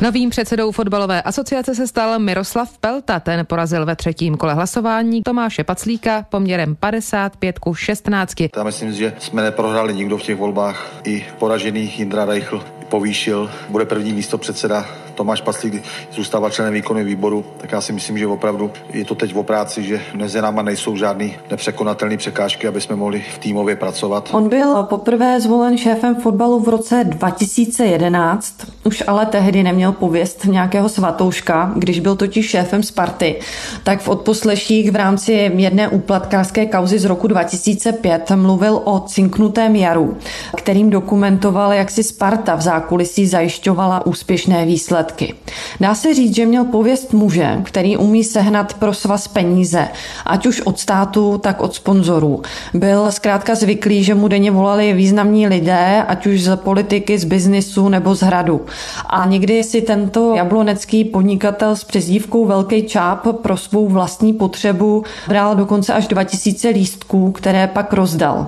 Novým 0.00 0.30
předsedou 0.30 0.72
fotbalové 0.72 1.22
asociace 1.22 1.74
se 1.74 1.86
stal 1.86 2.18
Miroslav 2.18 2.78
Pelta. 2.78 3.20
Ten 3.20 3.46
porazil 3.46 3.86
ve 3.86 3.96
třetím 3.96 4.36
kole 4.36 4.54
hlasování 4.54 5.22
Tomáše 5.22 5.64
Paclíka 5.64 6.26
poměrem 6.28 6.76
55 6.76 7.58
ku 7.58 7.74
16. 7.74 8.34
Já 8.56 8.62
myslím, 8.64 8.92
že 8.92 9.12
jsme 9.18 9.42
neprohráli 9.42 9.94
nikdo 9.94 10.18
v 10.18 10.22
těch 10.22 10.36
volbách. 10.36 10.86
I 11.04 11.24
poražený 11.38 11.92
Jindra 11.96 12.24
Reichl 12.24 12.64
povýšil, 12.88 13.50
bude 13.68 13.84
první 13.84 14.12
místo 14.12 14.38
předseda 14.38 14.86
Tomáš 15.16 15.40
Paslík 15.40 15.82
zůstává 16.12 16.50
členem 16.50 16.74
výkonu 16.74 17.04
výboru, 17.04 17.44
tak 17.58 17.72
já 17.72 17.80
si 17.80 17.92
myslím, 17.92 18.18
že 18.18 18.26
opravdu 18.26 18.70
je 18.92 19.04
to 19.04 19.14
teď 19.14 19.34
v 19.34 19.42
práci, 19.42 19.82
že 19.82 20.00
mezi 20.14 20.42
náma 20.42 20.62
nejsou 20.62 20.96
žádný 20.96 21.36
nepřekonatelné 21.50 22.16
překážky, 22.16 22.68
aby 22.68 22.80
jsme 22.80 22.96
mohli 22.96 23.24
v 23.34 23.38
týmově 23.38 23.76
pracovat. 23.76 24.30
On 24.32 24.48
byl 24.48 24.82
poprvé 24.82 25.40
zvolen 25.40 25.78
šéfem 25.78 26.14
fotbalu 26.16 26.60
v 26.60 26.68
roce 26.68 27.04
2011, 27.04 28.54
už 28.84 29.02
ale 29.06 29.26
tehdy 29.26 29.62
neměl 29.62 29.92
pověst 29.92 30.44
nějakého 30.44 30.88
svatouška, 30.88 31.72
když 31.76 32.00
byl 32.00 32.16
totiž 32.16 32.50
šéfem 32.50 32.82
Sparty. 32.82 33.40
Tak 33.84 34.00
v 34.00 34.08
odposleších 34.08 34.90
v 34.90 34.96
rámci 34.96 35.32
jedné 35.56 35.88
úplatkářské 35.88 36.66
kauzy 36.66 36.98
z 36.98 37.04
roku 37.04 37.26
2005 37.26 38.30
mluvil 38.30 38.80
o 38.84 39.00
cinknutém 39.00 39.76
jaru, 39.76 40.16
kterým 40.56 40.90
dokumentoval, 40.90 41.72
jak 41.72 41.90
si 41.90 42.02
Sparta 42.02 42.54
v 42.54 42.60
zákulisí 42.60 43.26
zajišťovala 43.26 44.06
úspěšné 44.06 44.66
výsledky. 44.66 45.05
Dá 45.80 45.94
se 45.94 46.14
říct, 46.14 46.34
že 46.34 46.46
měl 46.46 46.64
pověst 46.64 47.12
muže, 47.12 47.60
který 47.62 47.96
umí 47.96 48.24
sehnat 48.24 48.74
pro 48.74 48.94
svaz 48.94 49.28
peníze, 49.28 49.88
ať 50.26 50.46
už 50.46 50.60
od 50.60 50.78
státu, 50.78 51.38
tak 51.38 51.60
od 51.60 51.74
sponzorů. 51.74 52.42
Byl 52.74 53.12
zkrátka 53.12 53.54
zvyklý, 53.54 54.04
že 54.04 54.14
mu 54.14 54.28
denně 54.28 54.50
volali 54.50 54.92
významní 54.92 55.48
lidé, 55.48 56.04
ať 56.08 56.26
už 56.26 56.42
z 56.42 56.56
politiky, 56.56 57.18
z 57.18 57.24
biznisu 57.24 57.88
nebo 57.88 58.14
z 58.14 58.20
hradu. 58.20 58.60
A 59.06 59.26
někdy 59.26 59.64
si 59.64 59.80
tento 59.80 60.34
jablonecký 60.34 61.04
podnikatel 61.04 61.76
s 61.76 61.84
přezdívkou 61.84 62.46
Velký 62.46 62.82
čáp 62.82 63.26
pro 63.42 63.56
svou 63.56 63.88
vlastní 63.88 64.32
potřebu 64.32 65.04
bral 65.28 65.56
dokonce 65.56 65.92
až 65.92 66.06
2000 66.06 66.68
lístků, 66.68 67.32
které 67.32 67.66
pak 67.66 67.92
rozdal. 67.92 68.46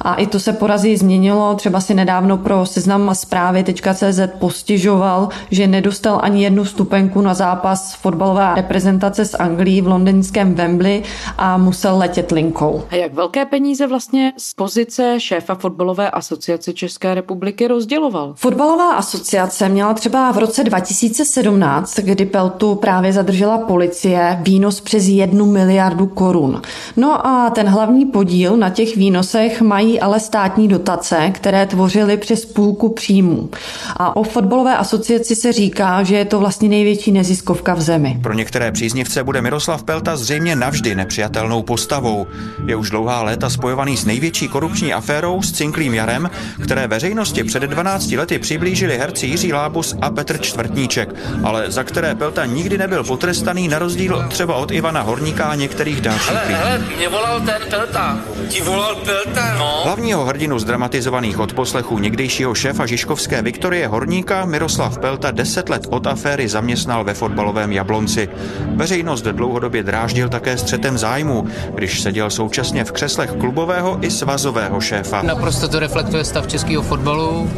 A 0.00 0.14
i 0.14 0.26
to 0.26 0.40
se 0.40 0.52
porazí 0.52 0.96
změnilo. 0.96 1.54
Třeba 1.54 1.80
si 1.80 1.94
nedávno 1.94 2.36
pro 2.36 2.66
seznam 2.66 3.10
zprávy.cz 3.12 4.20
postižoval, 4.38 5.28
že 5.50 5.66
nedostal 5.66 6.20
ani 6.22 6.42
jednu 6.42 6.64
stupenku 6.64 7.20
na 7.20 7.34
zápas 7.34 7.94
fotbalové 7.94 8.52
reprezentace 8.56 9.24
z 9.24 9.34
Anglii 9.34 9.80
v 9.80 9.86
londýnském 9.86 10.54
Wembley 10.54 11.02
a 11.38 11.56
musel 11.56 11.98
letět 11.98 12.30
linkou. 12.30 12.82
A 12.90 12.94
jak 12.94 13.14
velké 13.14 13.44
peníze 13.44 13.86
vlastně 13.86 14.32
z 14.36 14.54
pozice 14.54 15.14
šéfa 15.20 15.54
fotbalové 15.54 16.10
asociace 16.10 16.72
České 16.72 17.14
republiky 17.14 17.68
rozděloval? 17.68 18.32
Fotbalová 18.36 18.92
asociace 18.92 19.68
měla 19.68 19.94
třeba 19.94 20.32
v 20.32 20.38
roce 20.38 20.64
2017, 20.64 21.98
kdy 21.98 22.26
Peltu 22.26 22.74
právě 22.74 23.12
zadržela 23.12 23.58
policie, 23.58 24.38
výnos 24.42 24.80
přes 24.80 25.08
jednu 25.08 25.46
miliardu 25.46 26.06
korun. 26.06 26.62
No 26.96 27.26
a 27.26 27.50
ten 27.50 27.66
hlavní 27.68 28.06
podíl 28.06 28.56
na 28.56 28.70
těch 28.70 28.96
výnosech 28.96 29.62
mají 29.62 29.87
mají 29.88 30.00
ale 30.00 30.20
státní 30.20 30.68
dotace, 30.68 31.30
které 31.34 31.66
tvořily 31.66 32.16
přes 32.16 32.44
půlku 32.44 32.88
příjmů. 32.88 33.50
A 33.96 34.16
o 34.16 34.22
fotbalové 34.22 34.76
asociaci 34.76 35.36
se 35.36 35.52
říká, 35.52 36.02
že 36.02 36.16
je 36.16 36.24
to 36.24 36.40
vlastně 36.40 36.68
největší 36.68 37.12
neziskovka 37.12 37.74
v 37.74 37.80
zemi. 37.80 38.18
Pro 38.22 38.32
některé 38.32 38.72
příznivce 38.72 39.24
bude 39.24 39.40
Miroslav 39.40 39.82
Pelta 39.82 40.16
zřejmě 40.16 40.56
navždy 40.56 40.94
nepřijatelnou 40.94 41.62
postavou. 41.62 42.26
Je 42.66 42.76
už 42.76 42.90
dlouhá 42.90 43.22
léta 43.22 43.50
spojovaný 43.50 43.96
s 43.96 44.04
největší 44.04 44.48
korupční 44.48 44.92
aférou 44.92 45.42
s 45.42 45.52
Cinklým 45.52 45.94
Jarem, 45.94 46.30
které 46.62 46.86
veřejnosti 46.86 47.44
před 47.44 47.62
12 47.62 48.12
lety 48.12 48.38
přiblížili 48.38 48.98
herci 48.98 49.26
Jiří 49.26 49.52
Lábus 49.52 49.96
a 50.00 50.10
Petr 50.10 50.38
Čtvrtníček, 50.40 51.14
ale 51.44 51.70
za 51.70 51.84
které 51.84 52.14
Pelta 52.14 52.46
nikdy 52.46 52.78
nebyl 52.78 53.04
potrestaný 53.04 53.68
na 53.68 53.78
rozdíl 53.78 54.24
třeba 54.28 54.54
od 54.54 54.70
Ivana 54.70 55.02
Horníka 55.02 55.44
a 55.44 55.54
některých 55.54 56.00
dalších. 56.00 56.28
Hele, 56.28 56.44
hele, 56.46 56.78
mě 56.96 57.08
volal 57.08 57.40
ten 57.40 57.62
Pelta. 57.70 58.18
Ti 58.48 58.60
volal 58.60 58.94
Pelta, 58.96 59.54
no. 59.58 59.77
Hlavního 59.84 60.24
hrdinu 60.24 60.58
zdramatizovaných 60.58 61.38
odposlechů 61.38 61.98
někdejšího 61.98 62.54
šéfa 62.54 62.86
Žižkovské 62.86 63.42
Viktorie 63.42 63.88
Horníka 63.88 64.44
Miroslav 64.44 64.98
Pelta 64.98 65.30
deset 65.30 65.68
let 65.68 65.86
od 65.90 66.06
aféry 66.06 66.48
zaměstnal 66.48 67.04
ve 67.04 67.14
fotbalovém 67.14 67.72
Jablonci. 67.72 68.28
Veřejnost 68.74 69.22
dlouhodobě 69.22 69.82
dráždil 69.82 70.28
také 70.28 70.58
střetem 70.58 70.98
zájmu, 70.98 71.46
když 71.74 72.00
seděl 72.00 72.30
současně 72.30 72.84
v 72.84 72.92
křeslech 72.92 73.32
klubového 73.32 73.98
i 74.00 74.10
svazového 74.10 74.80
šéfa. 74.80 75.22
Naprosto 75.22 75.68
to 75.68 75.78
reflektuje 75.78 76.24
stav 76.24 76.46
českého 76.46 76.82
fotbalu. 76.82 77.50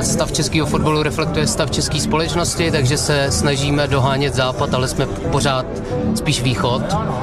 Stav 0.00 0.32
českého 0.32 0.66
fotbalu 0.66 1.02
reflektuje 1.02 1.46
stav 1.46 1.70
české 1.70 2.00
společnosti, 2.00 2.70
takže 2.70 2.96
se 2.96 3.26
snažíme 3.30 3.88
dohánět 3.88 4.34
západ, 4.34 4.74
ale 4.74 4.88
jsme 4.88 5.06
pořád 5.06 5.66
spíš 6.14 6.42
východ 6.42 6.82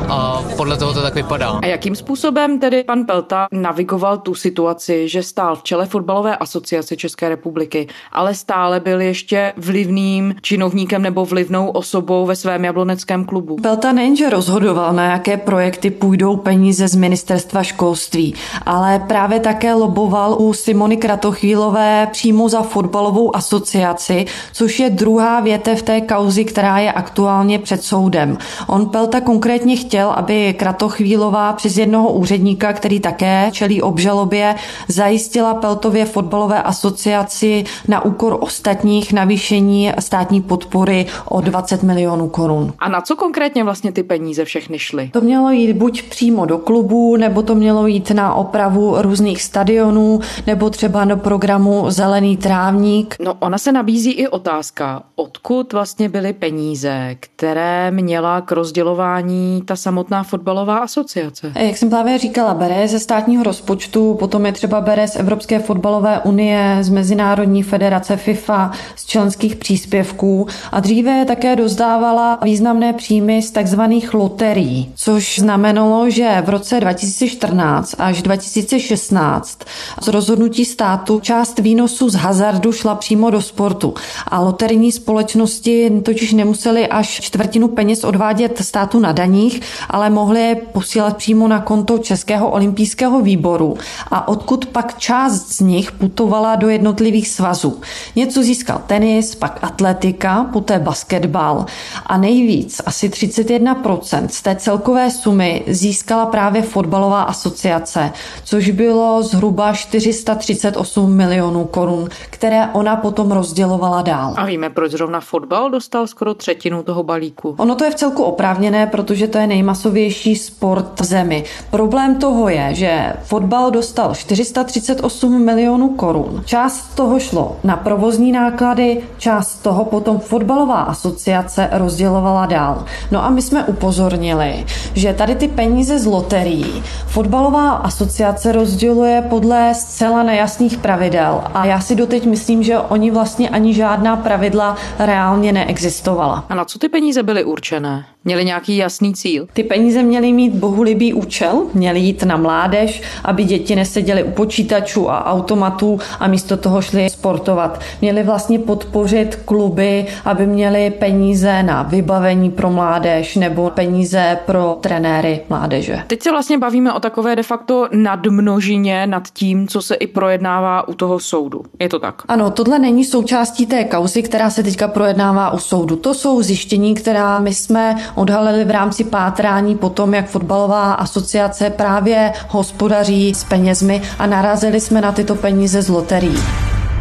a 0.10 0.44
podle 0.58 0.78
toho 0.78 0.94
to 0.94 1.02
tak 1.02 1.16
vypadá. 1.16 1.50
A 1.50 1.66
jakým 1.66 1.96
způsobem 1.96 2.60
tedy 2.60 2.84
pan 2.84 3.06
Pelta 3.06 3.48
navigoval 3.52 4.18
tu 4.18 4.36
situaci, 4.46 5.10
že 5.10 5.24
stál 5.24 5.56
v 5.56 5.64
čele 5.64 5.86
fotbalové 5.86 6.38
asociace 6.38 6.96
České 6.96 7.30
republiky, 7.30 7.88
ale 8.12 8.34
stále 8.34 8.80
byl 8.80 9.02
ještě 9.02 9.54
vlivným 9.58 10.36
činovníkem 10.42 11.02
nebo 11.02 11.26
vlivnou 11.26 11.70
osobou 11.70 12.26
ve 12.26 12.36
svém 12.36 12.66
jabloneckém 12.66 13.26
klubu. 13.26 13.56
Pelta 13.56 13.92
nejenže 13.92 14.30
rozhodoval, 14.30 14.94
na 14.94 15.06
jaké 15.12 15.38
projekty 15.38 15.90
půjdou 15.90 16.36
peníze 16.38 16.88
z 16.88 16.96
ministerstva 16.96 17.64
školství, 17.64 18.36
ale 18.66 19.00
právě 19.08 19.40
také 19.40 19.74
loboval 19.74 20.36
u 20.40 20.54
Simony 20.54 20.98
Kratochvílové 20.98 22.08
přímo 22.12 22.50
za 22.50 22.62
fotbalovou 22.62 23.36
asociaci, 23.36 24.26
což 24.54 24.80
je 24.80 24.90
druhá 24.90 25.40
větev 25.40 25.82
té 25.82 26.02
kauzy, 26.02 26.46
která 26.46 26.80
je 26.80 26.92
aktuálně 26.92 27.60
před 27.60 27.84
soudem. 27.84 28.38
On 28.68 28.86
Pelta 28.90 29.22
konkrétně 29.22 29.76
chtěl, 29.76 30.12
aby 30.12 30.54
Kratochvílová 30.54 31.54
přes 31.54 31.78
jednoho 31.78 32.14
úředníka, 32.14 32.74
který 32.74 33.00
také 33.00 33.50
čelí 33.52 33.82
obžalovat, 33.82 34.25
žalobě 34.26 34.56
zajistila 34.88 35.54
Peltově 35.54 36.06
fotbalové 36.06 36.64
asociaci 36.64 37.64
na 37.88 38.06
úkor 38.06 38.38
ostatních 38.40 39.14
navýšení 39.14 39.92
státní 40.00 40.42
podpory 40.42 41.06
o 41.26 41.42
20 41.42 41.84
milionů 41.84 42.30
korun. 42.30 42.74
A 42.80 42.90
na 42.90 43.02
co 43.02 43.16
konkrétně 43.16 43.64
vlastně 43.64 43.92
ty 43.92 44.04
peníze 44.04 44.46
všechny 44.46 44.80
šly? 44.80 45.10
To 45.14 45.22
mělo 45.22 45.52
jít 45.52 45.74
buď 45.74 46.04
přímo 46.10 46.46
do 46.46 46.58
klubu, 46.58 47.18
nebo 47.18 47.42
to 47.42 47.56
mělo 47.56 47.88
jít 47.88 48.12
na 48.12 48.34
opravu 48.34 48.96
různých 49.02 49.44
stadionů, 49.44 50.20
nebo 50.48 50.70
třeba 50.70 51.06
do 51.06 51.18
programu 51.18 51.86
Zelený 51.88 52.38
trávník. 52.38 53.16
No 53.20 53.34
ona 53.40 53.58
se 53.58 53.72
nabízí 53.72 54.12
i 54.12 54.28
otázka, 54.28 55.04
odkud 55.16 55.74
vlastně 55.74 56.10
byly 56.10 56.34
peníze, 56.34 57.16
které 57.20 57.92
měla 57.92 58.42
k 58.42 58.52
rozdělování 58.52 59.62
ta 59.66 59.76
samotná 59.76 60.24
fotbalová 60.24 60.78
asociace? 60.78 61.52
Jak 61.56 61.78
jsem 61.78 61.90
právě 61.90 62.18
říkala, 62.18 62.54
bere 62.54 62.88
ze 62.88 63.00
státního 63.00 63.44
rozpočtu, 63.44 64.15
potom 64.16 64.46
je 64.46 64.52
třeba 64.52 64.82
bere 64.82 65.08
z 65.08 65.16
Evropské 65.16 65.60
fotbalové 65.60 66.20
unie, 66.20 66.78
z 66.82 66.90
Mezinárodní 66.90 67.64
federace 67.64 68.18
FIFA, 68.18 68.72
z 68.96 69.06
členských 69.06 69.56
příspěvků. 69.56 70.48
A 70.72 70.80
dříve 70.80 71.26
také 71.26 71.56
dozdávala 71.56 72.40
významné 72.44 72.94
příjmy 72.94 73.42
z 73.42 73.52
takzvaných 73.52 74.14
loterií, 74.14 74.92
což 74.96 75.40
znamenalo, 75.40 76.10
že 76.10 76.44
v 76.46 76.50
roce 76.50 76.80
2014 76.80 77.96
až 77.98 78.22
2016 78.22 79.60
z 80.02 80.08
rozhodnutí 80.08 80.66
státu 80.66 81.20
část 81.20 81.60
výnosů 81.60 82.10
z 82.10 82.16
hazardu 82.16 82.72
šla 82.72 82.96
přímo 82.96 83.30
do 83.30 83.42
sportu. 83.42 83.94
A 84.28 84.40
loterijní 84.40 84.92
společnosti 84.92 86.02
totiž 86.06 86.34
nemuseli 86.34 86.88
až 86.88 87.08
čtvrtinu 87.22 87.68
peněz 87.68 88.04
odvádět 88.04 88.58
státu 88.58 89.00
na 89.00 89.12
daních, 89.12 89.62
ale 89.90 90.10
mohli 90.10 90.42
je 90.42 90.56
posílat 90.56 91.18
přímo 91.18 91.48
na 91.48 91.60
konto 91.60 91.98
Českého 91.98 92.50
olympijského 92.50 93.22
výboru 93.22 93.78
a 94.12 94.28
odkud 94.28 94.66
pak 94.66 94.98
část 94.98 95.54
z 95.54 95.60
nich 95.60 95.92
putovala 95.92 96.56
do 96.56 96.70
jednotlivých 96.70 97.30
svazů. 97.30 97.82
Něco 98.16 98.44
získal 98.44 98.82
tenis, 98.88 99.36
pak 99.36 99.60
atletika, 99.62 100.50
poté 100.54 100.80
basketbal 100.80 101.66
a 102.06 102.18
nejvíc, 102.18 102.82
asi 102.86 103.10
31% 103.10 104.28
z 104.28 104.42
té 104.42 104.56
celkové 104.56 105.12
sumy 105.12 105.64
získala 105.68 106.26
právě 106.26 106.62
fotbalová 106.62 107.24
asociace, 107.24 108.12
což 108.44 108.70
bylo 108.70 109.24
zhruba 109.24 109.74
438 109.74 111.16
milionů 111.16 111.66
korun, 111.66 112.10
které 112.30 112.68
ona 112.68 112.96
potom 112.96 113.32
rozdělovala 113.32 114.02
dál. 114.02 114.34
A 114.38 114.46
víme, 114.46 114.70
proč 114.70 114.92
zrovna 114.92 115.20
fotbal 115.20 115.70
dostal 115.70 116.08
skoro 116.08 116.34
třetinu 116.34 116.84
toho 116.84 117.04
balíku? 117.04 117.56
Ono 117.58 117.76
to 117.76 117.84
je 117.84 117.92
v 117.92 117.96
celku 117.96 118.24
oprávněné, 118.24 118.88
protože 118.88 119.28
to 119.28 119.38
je 119.38 119.48
nejmasovější 119.48 120.36
sport 120.36 121.00
v 121.00 121.04
zemi. 121.04 121.44
Problém 121.72 122.16
toho 122.16 122.50
je, 122.50 122.70
že 122.72 123.14
fotbal 123.24 123.72
dostal 123.72 123.95
438 124.14 125.46
milionů 125.46 125.90
korun. 125.90 126.44
Část 126.46 126.96
toho 126.96 127.20
šlo 127.20 127.58
na 127.64 127.76
provozní 127.78 128.32
náklady, 128.32 129.04
část 129.18 129.56
toho 129.56 129.86
potom 129.86 130.20
fotbalová 130.20 130.82
asociace 130.82 131.70
rozdělovala 131.72 132.46
dál. 132.46 132.86
No 133.12 133.26
a 133.26 133.30
my 133.30 133.42
jsme 133.42 133.64
upozornili, 133.64 134.66
že 134.94 135.14
tady 135.14 135.36
ty 135.36 135.48
peníze 135.48 136.00
z 136.00 136.06
loterií 136.06 136.84
fotbalová 137.08 137.72
asociace 137.72 138.52
rozděluje 138.52 139.22
podle 139.30 139.74
zcela 139.76 140.24
nejasných 140.24 140.78
pravidel 140.78 141.44
a 141.54 141.66
já 141.66 141.80
si 141.80 141.96
doteď 141.96 142.26
myslím, 142.26 142.64
že 142.64 142.80
oni 142.80 143.12
vlastně 143.12 143.50
ani 143.50 143.74
žádná 143.74 144.16
pravidla 144.16 144.76
reálně 145.00 145.52
neexistovala. 145.54 146.46
A 146.50 146.56
na 146.56 146.66
co 146.66 146.80
ty 146.80 146.90
peníze 146.90 147.24
byly 147.24 147.44
určené? 147.44 148.06
Měli 148.28 148.46
nějaký 148.46 148.78
jasný 148.78 149.14
cíl? 149.14 149.48
Ty 149.54 149.64
peníze 149.64 150.04
měly 150.04 150.32
mít 150.34 150.54
bohulibý 150.54 151.14
účel, 151.14 151.66
měly 151.74 152.00
jít 152.00 152.24
na 152.24 152.38
mládež, 152.38 153.02
aby 153.24 153.44
děti 153.44 153.76
neseděly 153.76 154.24
u 154.24 154.32
počítačů 154.32 155.12
a 155.12 155.26
automatů 155.26 156.00
a 156.20 156.28
místo 156.28 156.58
toho 156.58 156.82
šly 156.82 157.10
sportovat. 157.10 157.80
Měli 158.02 158.24
vlastně 158.24 158.60
podpořit 158.60 159.36
kluby, 159.46 160.06
aby 160.26 160.48
měli 160.48 160.90
peníze 160.90 161.64
na 161.64 161.84
vybavení 161.84 162.52
pro 162.52 162.70
mládež 162.70 163.36
nebo 163.36 163.70
peníze 163.70 164.38
pro 164.46 164.78
trenéry 164.82 165.42
mládeže. 165.50 166.00
Teď 166.08 166.22
se 166.22 166.32
vlastně 166.32 166.58
bavíme 166.58 166.94
o 166.94 167.00
takové 167.00 167.36
de 167.36 167.44
facto 167.44 167.88
nadmnožině 167.92 169.08
nad 169.08 169.24
tím, 169.34 169.68
co 169.68 169.82
se 169.82 169.96
i 169.96 170.08
projednává 170.08 170.88
u 170.88 170.94
toho 170.94 171.20
soudu. 171.20 171.64
Je 171.80 171.90
to 171.90 172.00
tak? 172.00 172.22
Ano, 172.28 172.52
tohle 172.52 172.80
není 172.80 173.06
součástí 173.06 173.66
té 173.66 173.84
kauzy, 173.84 174.24
která 174.24 174.50
se 174.50 174.64
teďka 174.64 174.88
projednává 174.88 175.52
u 175.52 175.58
soudu. 175.58 175.96
To 175.96 176.14
jsou 176.14 176.42
zjištění, 176.42 176.96
která 176.96 177.40
my 177.40 177.54
jsme 177.54 177.96
odhalili 178.16 178.66
v 178.66 178.72
rámci 178.72 179.04
pátrání 179.04 179.78
po 179.78 179.90
tom, 179.90 180.14
jak 180.14 180.28
fotbalová 180.28 180.94
asociace 180.94 181.70
právě 181.70 182.34
hospodaří 182.50 183.34
s 183.34 183.44
penězmi 183.44 184.02
a 184.20 184.26
narazili 184.26 184.82
jsme 184.82 185.02
na 185.02 185.12
tyto 185.12 185.36
peníze 185.36 185.82
z 185.82 185.90
loterií. 185.90 186.40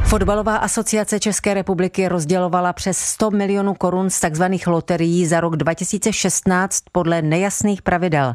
Fotbalová 0.05 0.57
asociace 0.57 1.21
České 1.21 1.55
republiky 1.55 2.09
rozdělovala 2.09 2.73
přes 2.73 2.99
100 2.99 3.31
milionů 3.31 3.75
korun 3.75 4.11
z 4.11 4.21
tzv. 4.21 4.45
loterií 4.67 5.27
za 5.27 5.41
rok 5.41 5.57
2016 5.57 6.83
podle 6.93 7.23
nejasných 7.23 7.83
pravidel. 7.83 8.35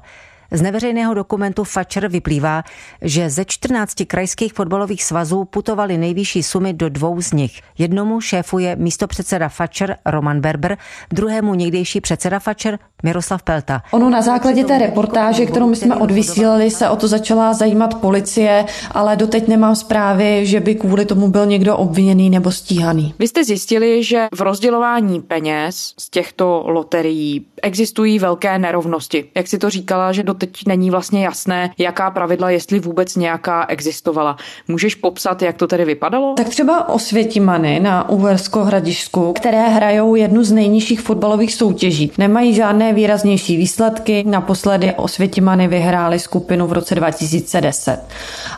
Z 0.52 0.62
neveřejného 0.62 1.14
dokumentu 1.14 1.64
Fatscher 1.64 2.08
vyplývá, 2.08 2.64
že 3.02 3.30
ze 3.30 3.46
14 3.46 3.96
krajských 4.08 4.54
fotbalových 4.54 5.04
svazů 5.04 5.46
putovaly 5.46 5.98
nejvyšší 5.98 6.44
sumy 6.44 6.74
do 6.74 6.90
dvou 6.90 7.22
z 7.22 7.32
nich. 7.32 7.62
Jednomu 7.78 8.22
šéfuje 8.22 8.76
místopředseda 8.76 9.50
Fatscher 9.50 9.98
Roman 10.06 10.42
Berber, 10.42 10.78
druhému 11.12 11.54
někdejší 11.54 12.02
předseda 12.02 12.40
Fatscher 12.40 12.80
Miroslav 13.04 13.44
Pelta. 13.44 13.82
Ono 13.92 14.10
na 14.10 14.22
základě 14.22 14.64
té 14.64 14.78
reportáže, 14.78 15.46
kterou 15.46 15.70
my 15.70 15.76
jsme 15.76 15.96
odvysílali, 15.96 16.72
se 16.72 16.90
o 16.90 16.96
to 16.96 17.08
začala 17.08 17.54
zajímat 17.54 17.94
policie, 17.94 18.66
ale 18.92 19.16
doteď 19.16 19.48
nemám 19.48 19.76
zprávy, 19.76 20.46
že 20.46 20.60
by 20.60 20.76
kvůli 20.76 21.06
tomu 21.06 21.28
byl 21.28 21.46
někdo 21.46 21.78
obviněný 21.78 22.30
nebo 22.30 22.52
stíhaný. 22.52 23.14
Vy 23.20 23.28
jste 23.28 23.44
zjistili, 23.44 24.04
že 24.04 24.28
v 24.36 24.42
rozdělování 24.42 25.22
peněz 25.22 25.94
z 25.98 26.10
těchto 26.10 26.64
loterií 26.68 27.46
existují 27.62 28.20
velké 28.20 28.60
nerovnosti. 28.60 29.26
Jak 29.36 29.48
si 29.48 29.58
to 29.58 29.70
říkala, 29.70 30.12
že 30.12 30.24
doteď 30.24 30.50
není 30.68 30.92
vlastně 30.92 31.26
jasné, 31.26 31.72
jaká 31.78 32.12
pravidla, 32.12 32.50
jestli 32.50 32.80
vůbec 32.80 33.16
nějaká 33.16 33.66
existovala. 33.68 34.38
Můžeš 34.68 34.96
popsat, 34.96 35.42
jak 35.42 35.58
to 35.58 35.68
tedy 35.68 35.86
vypadalo? 35.86 36.34
Tak 36.38 36.50
třeba 36.50 36.90
Osvětimany 36.90 37.80
na 37.80 38.10
Uhersko-Hradišsku, 38.10 39.34
které 39.34 39.70
hrajou 39.70 40.16
jednu 40.16 40.44
z 40.44 40.52
nejnižších 40.52 41.02
fotbalových 41.02 41.54
soutěží. 41.54 42.12
Nemají 42.18 42.54
žádné 42.54 42.89
výraznější 42.94 43.58
výsledky. 43.58 44.24
Naposledy 44.28 44.94
Osvětimany 44.94 45.68
vyhráli 45.68 46.20
skupinu 46.20 46.68
v 46.68 46.74
roce 46.74 46.96
2010. 46.96 48.00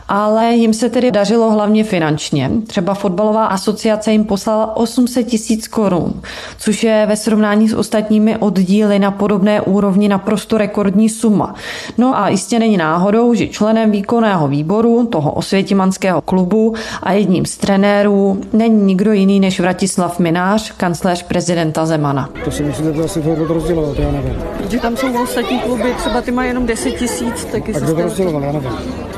Ale 0.07 0.53
jim 0.53 0.73
se 0.73 0.89
tedy 0.89 1.11
dařilo 1.11 1.51
hlavně 1.51 1.83
finančně. 1.83 2.51
Třeba 2.67 2.93
fotbalová 2.93 3.45
asociace 3.45 4.11
jim 4.11 4.25
poslala 4.25 4.77
800 4.77 5.27
tisíc 5.27 5.67
korun, 5.67 6.21
což 6.57 6.83
je 6.83 7.05
ve 7.05 7.15
srovnání 7.15 7.69
s 7.69 7.73
ostatními 7.73 8.37
oddíly 8.37 8.99
na 8.99 9.11
podobné 9.11 9.61
úrovni 9.61 10.09
naprosto 10.09 10.57
rekordní 10.57 11.09
suma. 11.09 11.55
No 11.97 12.17
a 12.17 12.29
jistě 12.29 12.59
není 12.59 12.77
náhodou, 12.77 13.33
že 13.33 13.47
členem 13.47 13.91
výkonného 13.91 14.47
výboru 14.47 15.05
toho 15.05 15.31
osvětimanského 15.31 16.21
klubu 16.21 16.73
a 17.03 17.11
jedním 17.11 17.45
z 17.45 17.57
trenérů 17.57 18.41
není 18.53 18.83
nikdo 18.83 19.11
jiný 19.11 19.39
než 19.39 19.59
Vratislav 19.59 20.19
Minář, 20.19 20.71
kancléř 20.71 21.23
prezidenta 21.23 21.85
Zemana. 21.85 22.29
To 22.45 22.51
si 22.51 22.63
to 22.95 23.03
asi 23.03 23.21
rozdělovat, 23.47 23.99
já 23.99 24.11
nevím. 24.21 24.41
Protože 24.57 24.79
tam 24.79 24.97
jsou 24.97 25.23
ostatní 25.23 25.59
kluby, 25.59 25.93
třeba 25.97 26.21
ty 26.21 26.31
mají 26.31 26.49
jenom 26.49 26.65
10 26.65 26.91
tisíc, 26.91 27.45
taky 27.45 27.73
A 27.75 27.79
kdo 27.79 27.95
to 27.95 28.01
rozděloval, 28.01 28.43
já 28.43 28.51
nevím. 28.51 28.71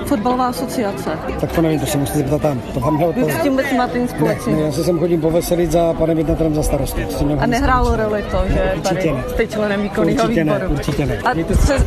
Fotbalová 0.06 0.48
asociace. 0.48 1.10
Tak 1.40 1.52
to 1.52 1.62
nevím, 1.62 1.80
to 1.80 1.86
se 1.86 1.98
musíte 1.98 2.18
zeptat 2.18 2.42
tam. 2.42 2.62
To 2.74 2.80
vám 2.80 3.14
Vy 3.16 3.32
s 3.32 3.42
tím 3.42 3.52
vůbec 3.52 3.66
máte 3.78 4.00
nic 4.00 4.12
ne, 4.12 4.18
společného. 4.18 4.60
ne, 4.60 4.66
já 4.66 4.72
se 4.72 4.84
sem 4.84 5.00
chodím 5.00 5.22
poveselit 5.22 5.72
za 5.72 5.94
panem 5.94 6.18
jednatelem 6.18 6.56
za 6.56 6.64
starostu. 6.64 7.02
A 7.40 7.46
nehrálo 7.46 7.96
roli 7.96 8.26
to, 8.32 8.38
že 8.48 8.72
Určitě 8.76 8.96
tady 8.96 9.12
ne. 9.12 9.24
jste 9.30 9.48
členem 9.48 9.82
výkonného 9.82 10.24
Určitě 10.24 10.44
ne, 10.46 10.54
výboru. 10.54 10.74
určitě 10.74 11.06
ne. 11.06 11.18
A 11.20 11.56
se, 11.56 11.86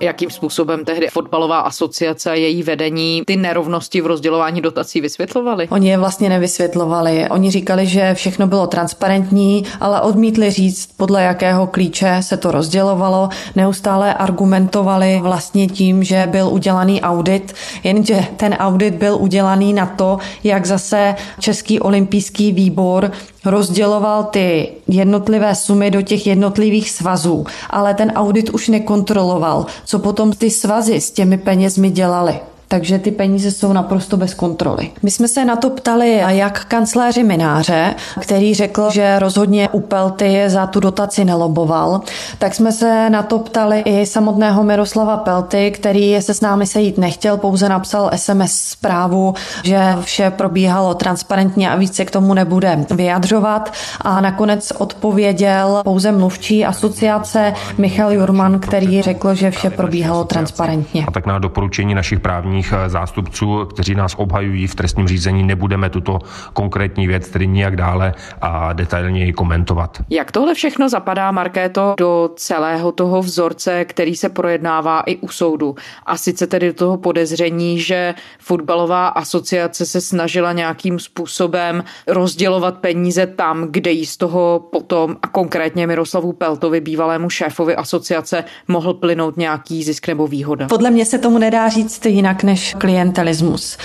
Jakým 0.00 0.30
způsobem 0.30 0.84
tehdy 0.84 1.06
fotbalová 1.12 1.58
asociace 1.60 2.30
a 2.30 2.34
její 2.34 2.62
vedení 2.62 3.22
ty 3.26 3.36
nerovnosti 3.36 4.00
v 4.00 4.06
rozdělování 4.06 4.60
dotací 4.60 5.00
vysvětlovali? 5.00 5.68
Oni 5.68 5.88
je 5.90 5.98
vlastně 5.98 6.28
nevysvětlovali. 6.28 7.28
Oni 7.30 7.50
říkali, 7.50 7.86
že 7.86 8.14
všechno 8.14 8.46
bylo 8.46 8.66
transparentní, 8.66 9.64
ale 9.80 10.00
odmítli 10.00 10.50
říct, 10.50 10.88
podle 10.96 11.22
jakého 11.22 11.66
klíče 11.66 12.16
se 12.20 12.36
to 12.38 12.50
rozdělovalo. 12.50 13.28
Neustále 13.56 14.14
argumentovali 14.14 15.20
vlastně 15.22 15.66
tím, 15.66 16.04
že 16.04 16.28
byl 16.30 16.48
udělaný 16.48 17.00
audit, 17.02 17.54
jenže 17.84 18.24
ten 18.36 18.54
audit 18.54 18.94
byl 18.94 19.16
udělaný 19.20 19.72
na 19.72 19.86
to, 19.86 20.18
jak 20.44 20.66
zase 20.66 21.14
Český 21.38 21.80
olympijský 21.80 22.52
výbor 22.52 23.12
rozděloval 23.44 24.24
ty 24.24 24.68
jednotlivé 24.88 25.54
sumy 25.54 25.90
do 25.90 26.02
těch 26.02 26.26
jednotlivých 26.26 26.90
svazů, 26.90 27.46
ale 27.70 27.94
ten 27.94 28.10
audit 28.10 28.50
už 28.50 28.68
nekontroloval, 28.68 29.66
co 29.84 29.98
potom 29.98 30.32
ty 30.32 30.50
svazy 30.50 31.00
s 31.00 31.10
těmi 31.10 31.38
penězmi 31.38 31.90
dělali. 31.90 32.40
Takže 32.68 32.98
ty 32.98 33.10
peníze 33.10 33.50
jsou 33.50 33.72
naprosto 33.72 34.16
bez 34.16 34.34
kontroly. 34.34 34.90
My 35.02 35.10
jsme 35.10 35.28
se 35.28 35.44
na 35.44 35.56
to 35.56 35.70
ptali 35.70 36.22
jak 36.26 36.64
kancléři 36.64 37.22
Mináře, 37.22 37.94
který 38.20 38.54
řekl, 38.54 38.90
že 38.90 39.18
rozhodně 39.18 39.68
u 39.68 39.80
Pelty 39.80 40.44
za 40.46 40.66
tu 40.66 40.80
dotaci 40.80 41.24
neloboval, 41.24 42.00
tak 42.38 42.54
jsme 42.54 42.72
se 42.72 43.10
na 43.10 43.22
to 43.22 43.38
ptali 43.38 43.80
i 43.80 44.06
samotného 44.06 44.64
Miroslava 44.64 45.16
Pelty, 45.16 45.70
který 45.70 46.22
se 46.22 46.34
s 46.34 46.40
námi 46.40 46.66
sejít 46.66 46.98
nechtěl, 46.98 47.36
pouze 47.36 47.68
napsal 47.68 48.10
SMS 48.16 48.52
zprávu, 48.52 49.34
že 49.64 49.96
vše 50.00 50.30
probíhalo 50.30 50.94
transparentně 50.94 51.70
a 51.70 51.76
více 51.76 52.04
k 52.04 52.10
tomu 52.10 52.34
nebude 52.34 52.84
vyjadřovat 52.90 53.72
a 54.00 54.20
nakonec 54.20 54.72
odpověděl 54.78 55.80
pouze 55.84 56.12
mluvčí 56.12 56.64
asociace 56.64 57.54
Michal 57.78 58.12
Jurman, 58.12 58.58
který 58.58 59.02
řekl, 59.02 59.34
že 59.34 59.50
vše 59.50 59.70
probíhalo 59.70 60.24
transparentně. 60.24 61.04
A 61.08 61.10
tak 61.10 61.26
na 61.26 61.38
doporučení 61.38 61.94
našich 61.94 62.20
právních 62.20 62.57
zástupců, 62.86 63.64
kteří 63.64 63.94
nás 63.94 64.14
obhajují 64.14 64.66
v 64.66 64.74
trestním 64.74 65.08
řízení, 65.08 65.42
nebudeme 65.42 65.90
tuto 65.90 66.18
konkrétní 66.52 67.06
věc 67.06 67.28
tedy 67.28 67.46
nijak 67.46 67.76
dále 67.76 68.14
a 68.40 68.72
detailněji 68.72 69.32
komentovat. 69.32 69.98
Jak 70.10 70.32
tohle 70.32 70.54
všechno 70.54 70.88
zapadá, 70.88 71.30
Markéto, 71.30 71.94
do 71.98 72.30
celého 72.36 72.92
toho 72.92 73.22
vzorce, 73.22 73.84
který 73.84 74.16
se 74.16 74.28
projednává 74.28 75.00
i 75.00 75.16
u 75.16 75.28
soudu? 75.28 75.74
A 76.06 76.16
sice 76.16 76.46
tedy 76.46 76.66
do 76.66 76.74
toho 76.74 76.96
podezření, 76.96 77.80
že 77.80 78.14
fotbalová 78.38 79.08
asociace 79.08 79.86
se 79.86 80.00
snažila 80.00 80.52
nějakým 80.52 80.98
způsobem 80.98 81.84
rozdělovat 82.06 82.78
peníze 82.78 83.26
tam, 83.26 83.66
kde 83.70 83.90
jí 83.90 84.06
z 84.06 84.16
toho 84.16 84.68
potom 84.72 85.16
a 85.22 85.26
konkrétně 85.26 85.86
Miroslavu 85.86 86.32
Peltovi, 86.32 86.80
bývalému 86.80 87.30
šéfovi 87.30 87.76
asociace, 87.76 88.44
mohl 88.68 88.94
plynout 88.94 89.36
nějaký 89.36 89.82
zisk 89.84 90.08
nebo 90.08 90.26
výhoda. 90.26 90.66
Podle 90.68 90.90
mě 90.90 91.04
se 91.04 91.18
tomu 91.18 91.38
nedá 91.38 91.68
říct 91.68 92.06
jinak 92.06 92.42
než 92.48 92.74
klientelismus. 92.78 93.76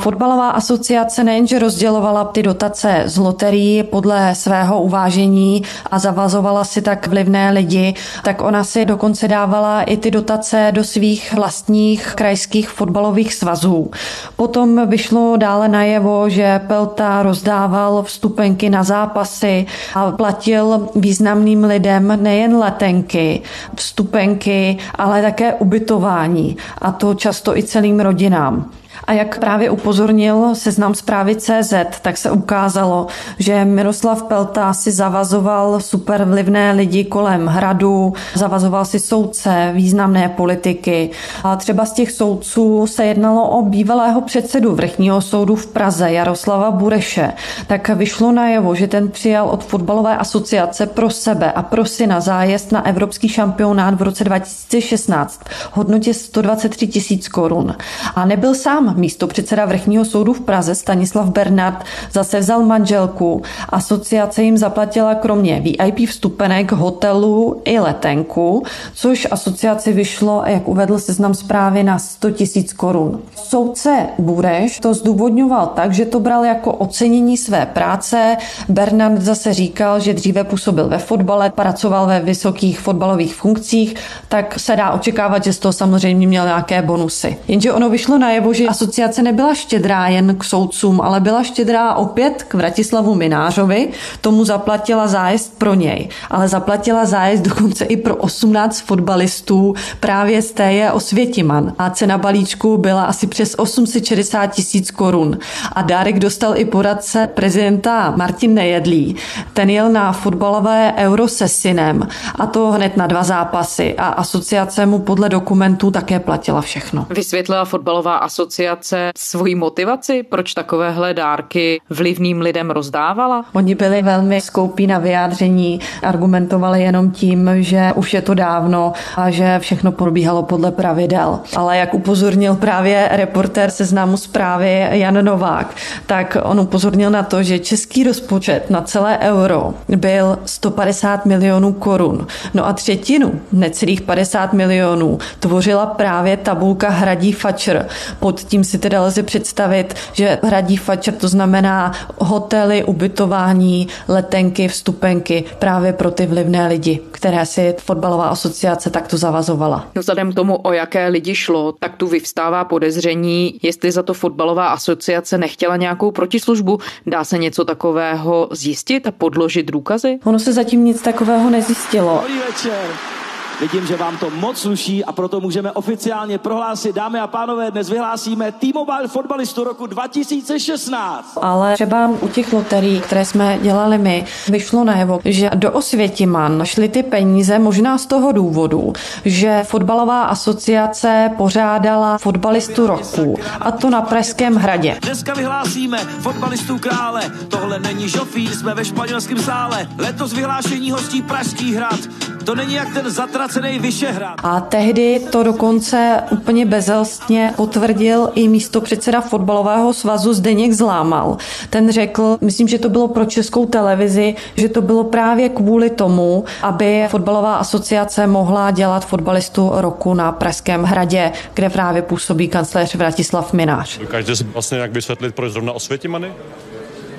Fotbalová 0.00 0.50
asociace 0.50 1.24
nejenže 1.24 1.58
rozdělovala 1.58 2.24
ty 2.24 2.42
dotace 2.42 3.02
z 3.06 3.16
loterií 3.18 3.82
podle 3.82 4.34
svého 4.34 4.82
uvážení 4.82 5.62
a 5.90 5.98
zavazovala 5.98 6.64
si 6.64 6.82
tak 6.82 7.06
vlivné 7.06 7.50
lidi, 7.50 7.94
tak 8.24 8.42
ona 8.42 8.64
si 8.64 8.84
dokonce 8.84 9.28
dávala 9.28 9.82
i 9.82 9.96
ty 9.96 10.10
dotace 10.10 10.70
do 10.70 10.84
svých 10.84 11.34
vlastních 11.34 12.14
krajských 12.14 12.68
fotbalových 12.68 13.34
svazů. 13.34 13.90
Potom 14.36 14.88
vyšlo 14.88 15.36
dále 15.36 15.68
najevo, 15.68 16.30
že 16.30 16.60
Pelta 16.66 17.22
rozdával 17.22 18.02
vstupenky 18.02 18.70
na 18.70 18.82
zápasy 18.82 19.66
a 19.94 20.10
platil 20.10 20.88
významným 20.94 21.64
lidem 21.64 22.18
nejen 22.22 22.56
letenky, 22.56 23.42
vstupenky, 23.74 24.78
ale 24.94 25.22
také 25.22 25.54
ubytování 25.54 26.56
a 26.78 26.92
to 26.92 27.14
často 27.14 27.56
i 27.58 27.62
celým 27.62 28.00
rodinám 28.00 28.11
rodinám. 28.12 28.70
A 29.04 29.12
jak 29.12 29.38
právě 29.38 29.70
upozornil 29.70 30.54
seznam 30.54 30.94
zprávy 30.94 31.36
CZ, 31.36 31.74
tak 32.02 32.16
se 32.16 32.30
ukázalo, 32.30 33.06
že 33.38 33.64
Miroslav 33.64 34.22
Pelta 34.22 34.72
si 34.72 34.92
zavazoval 34.92 35.80
super 35.80 36.24
vlivné 36.24 36.72
lidi 36.72 37.04
kolem 37.04 37.46
hradu, 37.46 38.12
zavazoval 38.34 38.84
si 38.84 38.98
soudce, 38.98 39.70
významné 39.74 40.28
politiky. 40.28 41.10
A 41.44 41.56
třeba 41.56 41.84
z 41.84 41.92
těch 41.92 42.10
soudců 42.10 42.86
se 42.86 43.04
jednalo 43.04 43.48
o 43.48 43.62
bývalého 43.62 44.20
předsedu 44.20 44.74
vrchního 44.74 45.20
soudu 45.20 45.56
v 45.56 45.66
Praze 45.66 46.10
Jaroslava 46.10 46.70
Bureše. 46.70 47.32
Tak 47.66 47.88
vyšlo 47.88 48.32
najevo, 48.32 48.74
že 48.74 48.86
ten 48.86 49.08
přijal 49.08 49.48
od 49.48 49.64
fotbalové 49.64 50.16
asociace 50.16 50.86
pro 50.86 51.10
sebe 51.10 51.52
a 51.52 51.62
pro 51.62 51.84
syna 51.84 52.20
zájezd 52.20 52.72
na 52.72 52.86
evropský 52.86 53.28
šampionát 53.28 53.94
v 53.94 54.02
roce 54.02 54.24
2016 54.24 55.40
hodnotě 55.72 56.14
123 56.14 56.86
tisíc 56.86 57.28
korun. 57.28 57.74
A 58.14 58.24
nebyl 58.24 58.54
sám 58.54 58.81
místo 58.96 59.26
předseda 59.26 59.66
vrchního 59.66 60.04
soudu 60.04 60.32
v 60.32 60.40
Praze 60.40 60.74
Stanislav 60.74 61.28
Bernard 61.28 61.84
zase 62.12 62.40
vzal 62.40 62.62
manželku. 62.62 63.42
Asociace 63.68 64.42
jim 64.42 64.58
zaplatila 64.58 65.14
kromě 65.14 65.60
VIP 65.60 66.08
vstupenek, 66.08 66.72
hotelu 66.72 67.60
i 67.64 67.78
letenku, 67.78 68.62
což 68.94 69.28
asociaci 69.30 69.92
vyšlo, 69.92 70.42
jak 70.46 70.68
uvedl 70.68 70.98
seznam 70.98 71.34
zprávy, 71.34 71.82
na 71.82 71.98
100 71.98 72.30
tisíc 72.30 72.72
korun. 72.72 73.20
Soudce 73.36 74.06
Bureš 74.18 74.80
to 74.80 74.94
zdůvodňoval 74.94 75.66
tak, 75.66 75.92
že 75.92 76.04
to 76.04 76.20
bral 76.20 76.44
jako 76.44 76.72
ocenění 76.72 77.36
své 77.36 77.66
práce. 77.66 78.36
Bernard 78.68 79.20
zase 79.20 79.54
říkal, 79.54 80.00
že 80.00 80.14
dříve 80.14 80.44
působil 80.44 80.88
ve 80.88 80.98
fotbale, 80.98 81.50
pracoval 81.50 82.06
ve 82.06 82.20
vysokých 82.20 82.80
fotbalových 82.80 83.34
funkcích, 83.34 83.94
tak 84.28 84.58
se 84.58 84.76
dá 84.76 84.90
očekávat, 84.90 85.44
že 85.44 85.52
z 85.52 85.58
toho 85.58 85.72
samozřejmě 85.72 86.26
měl 86.26 86.44
nějaké 86.44 86.82
bonusy. 86.82 87.36
Jenže 87.48 87.72
ono 87.72 87.90
vyšlo 87.90 88.18
najevo, 88.18 88.52
že 88.52 88.64
asociace 88.72 89.22
nebyla 89.22 89.54
štědrá 89.54 90.08
jen 90.08 90.36
k 90.36 90.44
soudcům, 90.44 91.00
ale 91.00 91.20
byla 91.20 91.42
štědrá 91.42 91.94
opět 91.94 92.42
k 92.42 92.54
Vratislavu 92.54 93.14
Minářovi. 93.14 93.88
Tomu 94.20 94.44
zaplatila 94.44 95.06
zájezd 95.08 95.58
pro 95.58 95.74
něj, 95.74 96.08
ale 96.30 96.48
zaplatila 96.48 97.04
zájezd 97.04 97.42
dokonce 97.42 97.84
i 97.84 97.96
pro 97.96 98.16
18 98.16 98.80
fotbalistů 98.80 99.74
právě 100.00 100.42
z 100.42 100.52
té 100.52 100.72
je 100.72 100.92
Osvětiman. 100.92 101.72
A 101.78 101.90
cena 101.90 102.18
balíčku 102.18 102.78
byla 102.78 103.04
asi 103.04 103.26
přes 103.26 103.54
860 103.58 104.46
tisíc 104.46 104.90
korun. 104.90 105.38
A 105.72 105.82
dárek 105.82 106.18
dostal 106.18 106.56
i 106.56 106.64
poradce 106.64 107.28
prezidenta 107.34 108.14
Martin 108.16 108.54
Nejedlý. 108.54 109.16
Ten 109.52 109.70
jel 109.70 109.92
na 109.92 110.12
fotbalové 110.12 110.94
euro 110.96 111.28
se 111.28 111.48
synem 111.48 112.08
a 112.38 112.46
to 112.46 112.70
hned 112.70 112.96
na 112.96 113.06
dva 113.06 113.22
zápasy 113.22 113.94
a 113.98 114.06
asociace 114.06 114.86
mu 114.86 114.98
podle 114.98 115.28
dokumentů 115.28 115.90
také 115.90 116.20
platila 116.20 116.60
všechno. 116.60 117.06
Vysvětlila 117.10 117.64
fotbalová 117.64 118.16
asociace 118.16 118.61
asociace 118.68 119.12
svoji 119.16 119.54
motivaci, 119.54 120.22
proč 120.22 120.54
takovéhle 120.54 121.14
dárky 121.14 121.80
vlivným 121.90 122.40
lidem 122.40 122.70
rozdávala? 122.70 123.44
Oni 123.52 123.74
byli 123.74 124.02
velmi 124.02 124.40
skoupí 124.40 124.86
na 124.86 124.98
vyjádření, 124.98 125.80
argumentovali 126.02 126.82
jenom 126.82 127.10
tím, 127.10 127.50
že 127.54 127.92
už 127.94 128.14
je 128.14 128.22
to 128.22 128.34
dávno 128.34 128.92
a 129.16 129.30
že 129.30 129.58
všechno 129.58 129.92
probíhalo 129.92 130.42
podle 130.42 130.72
pravidel. 130.72 131.40
Ale 131.56 131.78
jak 131.78 131.94
upozornil 131.94 132.54
právě 132.54 133.08
reportér 133.12 133.70
seznamu 133.70 134.16
zprávy 134.16 134.86
Jan 134.90 135.24
Novák, 135.24 135.76
tak 136.06 136.36
on 136.42 136.60
upozornil 136.60 137.10
na 137.10 137.22
to, 137.22 137.42
že 137.42 137.58
český 137.58 138.04
rozpočet 138.04 138.70
na 138.70 138.82
celé 138.82 139.18
euro 139.18 139.74
byl 139.88 140.38
150 140.44 141.26
milionů 141.26 141.72
korun. 141.72 142.26
No 142.54 142.66
a 142.66 142.72
třetinu, 142.72 143.40
necelých 143.52 144.00
50 144.00 144.52
milionů, 144.52 145.18
tvořila 145.40 145.86
právě 145.86 146.36
tabulka 146.36 146.88
Hradí 146.88 147.32
Fatscher 147.32 147.86
pod 148.20 148.44
tím 148.52 148.64
si 148.64 148.78
teda 148.78 149.02
lze 149.02 149.22
představit, 149.22 149.94
že 150.12 150.38
hradí 150.42 150.76
fačer, 150.76 151.14
to 151.14 151.28
znamená 151.28 151.92
hotely, 152.18 152.84
ubytování, 152.84 153.88
letenky, 154.08 154.68
vstupenky 154.68 155.44
právě 155.58 155.92
pro 155.92 156.10
ty 156.10 156.26
vlivné 156.26 156.66
lidi, 156.66 157.00
které 157.10 157.46
si 157.46 157.74
fotbalová 157.78 158.28
asociace 158.28 158.90
takto 158.90 159.16
zavazovala. 159.16 159.88
No 159.94 160.00
vzhledem 160.00 160.32
k 160.32 160.34
tomu, 160.34 160.56
o 160.56 160.72
jaké 160.72 161.08
lidi 161.08 161.34
šlo, 161.34 161.72
tak 161.72 161.96
tu 161.96 162.06
vyvstává 162.06 162.64
podezření, 162.64 163.58
jestli 163.62 163.92
za 163.92 164.02
to 164.02 164.14
fotbalová 164.14 164.68
asociace 164.68 165.38
nechtěla 165.38 165.76
nějakou 165.76 166.10
protislužbu. 166.10 166.78
Dá 167.06 167.24
se 167.24 167.38
něco 167.38 167.64
takového 167.64 168.48
zjistit 168.52 169.06
a 169.06 169.10
podložit 169.10 169.70
důkazy? 169.70 170.18
Ono 170.24 170.38
se 170.38 170.52
zatím 170.52 170.84
nic 170.84 171.02
takového 171.02 171.50
nezjistilo. 171.50 172.20
Dobrý 172.22 172.38
večer. 172.48 173.21
Vidím, 173.62 173.86
že 173.86 173.96
vám 173.96 174.16
to 174.18 174.30
moc 174.30 174.58
sluší 174.58 175.04
a 175.04 175.12
proto 175.12 175.40
můžeme 175.40 175.72
oficiálně 175.72 176.38
prohlásit, 176.38 176.94
dámy 176.94 177.20
a 177.20 177.26
pánové, 177.26 177.70
dnes 177.70 177.90
vyhlásíme 177.90 178.52
T-Mobile 178.52 179.08
fotbalistu 179.08 179.64
roku 179.64 179.86
2016. 179.86 181.38
Ale 181.42 181.74
třeba 181.74 182.10
u 182.20 182.28
těch 182.28 182.52
loterií, 182.52 183.00
které 183.00 183.24
jsme 183.24 183.58
dělali 183.62 183.98
my, 183.98 184.24
vyšlo 184.48 184.84
najevo, 184.84 185.20
že 185.24 185.50
do 185.54 185.72
Osvětiman 185.72 186.64
šly 186.64 186.88
ty 186.88 187.02
peníze 187.02 187.58
možná 187.58 187.98
z 187.98 188.06
toho 188.06 188.32
důvodu, 188.32 188.92
že 189.24 189.62
fotbalová 189.64 190.22
asociace 190.22 191.30
pořádala 191.36 192.18
fotbalistu 192.18 192.86
roku 192.86 193.38
a 193.60 193.70
to 193.70 193.90
na 193.90 194.02
Pražském 194.02 194.54
hradě. 194.54 194.98
Dneska 195.02 195.34
vyhlásíme 195.34 195.98
fotbalistu 195.98 196.78
krále. 196.78 197.22
Tohle 197.48 197.78
není 197.78 198.08
žofí, 198.08 198.48
jsme 198.48 198.74
ve 198.74 198.84
španělském 198.84 199.38
sále. 199.38 199.88
Letos 199.98 200.32
vyhlášení 200.32 200.90
hostí 200.90 201.22
Pražský 201.22 201.74
hrad. 201.74 202.00
To 202.44 202.54
není 202.54 202.74
jak 202.74 202.94
ten 202.94 203.10
zatracený 203.52 203.78
Vyšehrad. 203.78 204.34
A 204.42 204.60
tehdy 204.60 205.20
to 205.30 205.42
dokonce 205.42 206.22
úplně 206.30 206.66
bezelstně 206.66 207.52
potvrdil 207.56 208.30
i 208.34 208.48
místo 208.48 208.80
předseda 208.80 209.20
fotbalového 209.20 209.92
svazu 209.92 210.32
Zdeněk 210.32 210.72
Zlámal. 210.72 211.36
Ten 211.70 211.92
řekl, 211.92 212.38
myslím, 212.40 212.68
že 212.68 212.78
to 212.78 212.88
bylo 212.88 213.08
pro 213.08 213.24
českou 213.24 213.66
televizi, 213.66 214.34
že 214.56 214.68
to 214.68 214.82
bylo 214.82 215.04
právě 215.04 215.48
kvůli 215.48 215.90
tomu, 215.90 216.44
aby 216.62 217.06
fotbalová 217.08 217.56
asociace 217.56 218.26
mohla 218.26 218.70
dělat 218.70 219.06
fotbalistu 219.06 219.70
roku 219.74 220.14
na 220.14 220.32
Pražském 220.32 220.82
hradě, 220.82 221.32
kde 221.54 221.70
právě 221.70 222.02
působí 222.02 222.48
kancléř 222.48 222.94
Vratislav 222.94 223.52
Minář. 223.52 223.98
Dokážete 223.98 224.36
si 224.36 224.44
vlastně 224.44 224.78
jak 224.78 224.92
vysvětlit, 224.92 225.34
proč 225.34 225.52
zrovna 225.52 225.72
Osvětimany? 225.72 226.32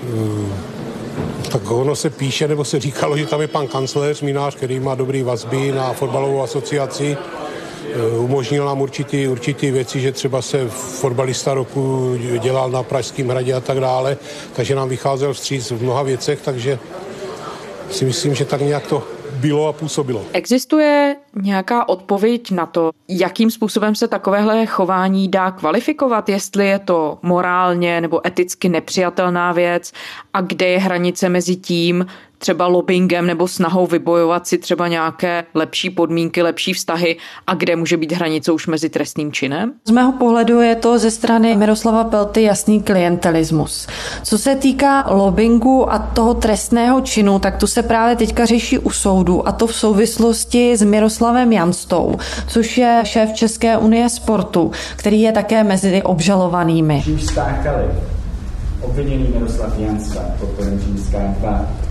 Hmm. 0.04 0.73
Tak 1.52 1.72
ono 1.72 1.96
se 1.96 2.10
píše, 2.10 2.48
nebo 2.48 2.66
se 2.66 2.80
říkalo, 2.80 3.18
že 3.18 3.26
tam 3.26 3.42
je 3.42 3.48
pan 3.48 3.68
kancléř 3.68 4.22
Minář, 4.22 4.56
který 4.56 4.80
má 4.80 4.96
dobrý 4.96 5.24
vazby 5.24 5.72
na 5.72 5.94
fotbalovou 5.94 6.44
asociaci. 6.44 7.18
umožnil 8.18 8.66
nám 8.66 8.82
určitý, 8.82 9.28
určitý 9.28 9.72
věci, 9.72 10.02
že 10.02 10.12
třeba 10.12 10.42
se 10.42 10.70
fotbalista 10.70 11.54
roku 11.54 12.16
dělal 12.40 12.72
na 12.72 12.84
Pražském 12.84 13.28
hradě 13.28 13.54
a 13.54 13.62
tak 13.62 13.80
dále, 13.80 14.18
takže 14.54 14.76
nám 14.76 14.90
vycházel 14.90 15.34
vstříc 15.34 15.72
v 15.72 15.84
mnoha 15.84 16.04
věcech, 16.04 16.40
takže 16.42 16.80
si 17.92 18.06
myslím, 18.06 18.36
že 18.36 18.46
tak 18.46 18.62
nějak 18.62 18.88
to 18.88 19.04
bylo 19.44 19.68
a 19.68 19.74
působilo. 19.74 20.26
Existuje 20.34 21.16
nějaká 21.36 21.90
odpověď 21.90 22.52
na 22.52 22.66
to, 22.66 22.92
jakým 23.08 23.52
způsobem 23.52 23.96
se 23.96 24.08
takovéhle 24.08 24.66
chování 24.66 25.30
dá 25.30 25.52
kvalifikovat, 25.52 26.30
jestli 26.30 26.68
je 26.68 26.80
to 26.80 27.20
morálně 27.22 28.02
nebo 28.02 28.28
eticky 28.28 28.70
nepřijatelná 28.70 29.52
věc 29.52 29.92
a 30.34 30.42
kde 30.42 30.68
je 30.68 30.80
hranice 30.80 31.30
mezi 31.30 31.56
tím, 31.56 32.06
třeba 32.44 32.68
lobbyingem 32.68 33.28
nebo 33.28 33.48
snahou 33.48 33.88
vybojovat 33.88 34.48
si 34.48 34.58
třeba 34.58 34.88
nějaké 34.88 35.44
lepší 35.54 35.90
podmínky, 35.90 36.42
lepší 36.42 36.74
vztahy 36.74 37.18
a 37.48 37.54
kde 37.54 37.76
může 37.76 37.98
být 37.98 38.12
hranice 38.12 38.52
už 38.52 38.68
mezi 38.68 38.90
trestným 38.90 39.32
činem? 39.32 39.74
Z 39.86 39.92
mého 39.92 40.12
pohledu 40.12 40.62
je 40.62 40.76
to 40.76 41.00
ze 41.00 41.12
strany 41.12 41.56
Miroslava 41.56 42.04
Pelty 42.04 42.44
jasný 42.44 42.82
klientelismus. 42.82 43.88
Co 44.24 44.38
se 44.38 44.56
týká 44.56 45.06
lobbingu 45.10 45.94
a 45.94 46.00
toho 46.00 46.34
trestného 46.34 47.02
činu, 47.02 47.40
tak 47.40 47.58
to 47.58 47.68
se 47.68 47.84
právě 47.84 48.16
teďka 48.16 48.46
řeší 48.46 48.80
u 48.80 48.90
soudu 48.90 49.48
a 49.48 49.52
to 49.52 49.68
v 49.68 49.76
souvislosti 49.76 50.78
s 50.78 50.84
Miroslavem 50.84 51.54
Janstou, 51.54 52.16
což 52.48 52.78
je 52.78 53.02
šéf 53.04 53.34
České 53.34 53.78
unie 53.78 54.10
sportu, 54.10 54.72
který 54.96 55.22
je 55.22 55.32
také 55.32 55.64
mezi 55.64 56.04
obžalovanými. 56.04 57.04
Stákali 57.20 57.84
obviněný 58.82 59.28
Miroslav 59.34 59.80
Jansta 59.80 60.20
pod 60.40 60.50
Římská 60.60 61.20
2 61.40 61.83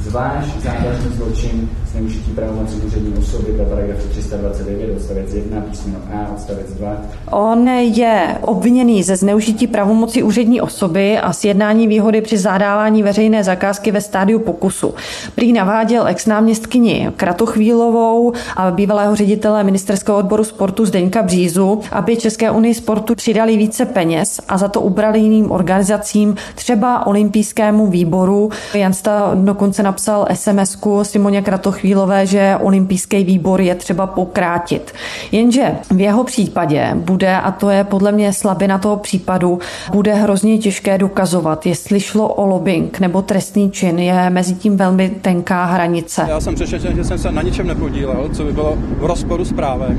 zvlášť 0.00 0.62
závažný 0.62 1.16
zločin 1.16 1.68
zneužití 1.92 2.30
pravomoci 2.30 2.76
úřední 2.86 3.14
osoby 3.18 3.52
dle 3.52 3.64
paragrafu 3.64 4.08
329 4.08 4.96
odstavec 4.96 5.34
1 5.34 5.60
písmeno 5.60 5.98
A 6.14 6.32
odstavec 6.32 6.72
2. 6.72 6.96
On 7.30 7.68
je 7.68 8.38
obviněný 8.40 9.02
ze 9.02 9.16
zneužití 9.16 9.66
pravomoci 9.66 10.22
úřední 10.22 10.60
osoby 10.60 11.18
a 11.18 11.32
sjednání 11.32 11.86
výhody 11.86 12.20
při 12.20 12.38
zadávání 12.38 13.02
veřejné 13.02 13.44
zakázky 13.44 13.90
ve 13.90 14.00
stádiu 14.00 14.38
pokusu. 14.38 14.94
Prý 15.34 15.52
naváděl 15.52 16.06
ex-náměstkyni 16.06 17.08
Kratochvílovou 17.16 18.32
a 18.56 18.70
bývalého 18.70 19.16
ředitele 19.16 19.64
ministerského 19.64 20.18
odboru 20.18 20.44
sportu 20.44 20.86
Zdeňka 20.86 21.22
Břízu, 21.22 21.80
aby 21.92 22.16
České 22.16 22.50
unii 22.50 22.74
sportu 22.74 23.14
přidali 23.14 23.56
více 23.56 23.86
peněz 23.86 24.40
a 24.48 24.58
za 24.58 24.68
to 24.68 24.80
ubrali 24.80 25.18
jiným 25.18 25.50
organizacím, 25.50 26.36
třeba 26.54 27.06
olympijskému 27.06 27.86
výboru. 27.86 28.50
Jansta 28.74 29.30
dokonce 29.34 29.82
napsal 29.90 30.26
SMS-ku 30.30 31.04
Simoně 31.04 31.42
Kratochvílové, 31.42 32.26
že 32.26 32.56
olympijský 32.60 33.24
výbor 33.24 33.60
je 33.60 33.74
třeba 33.74 34.06
pokrátit. 34.06 34.94
Jenže 35.32 35.74
v 35.90 36.00
jeho 36.00 36.24
případě 36.24 36.90
bude, 36.94 37.36
a 37.36 37.50
to 37.50 37.70
je 37.70 37.84
podle 37.84 38.12
mě 38.12 38.32
slabina 38.32 38.78
toho 38.78 38.96
případu, 38.96 39.58
bude 39.92 40.14
hrozně 40.14 40.58
těžké 40.58 40.98
dokazovat, 40.98 41.66
jestli 41.66 42.00
šlo 42.00 42.28
o 42.28 42.46
lobbying 42.46 43.00
nebo 43.00 43.22
trestný 43.22 43.70
čin, 43.70 43.98
je 43.98 44.30
mezi 44.30 44.54
tím 44.54 44.76
velmi 44.76 45.10
tenká 45.10 45.64
hranice. 45.64 46.26
Já 46.28 46.40
jsem 46.40 46.54
přesvědčen, 46.54 46.96
že 46.96 47.04
jsem 47.04 47.18
se 47.18 47.32
na 47.32 47.42
ničem 47.42 47.66
nepodílel, 47.66 48.28
co 48.32 48.44
by 48.44 48.52
bylo 48.52 48.78
v 48.98 49.06
rozporu 49.06 49.44
s 49.44 49.52
právem. 49.52 49.98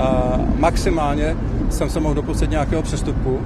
A 0.00 0.40
maximálně 0.58 1.36
jsem 1.70 1.90
se 1.90 2.00
mohl 2.00 2.14
dopustit 2.14 2.50
nějakého 2.50 2.82
přestupu, 2.82 3.38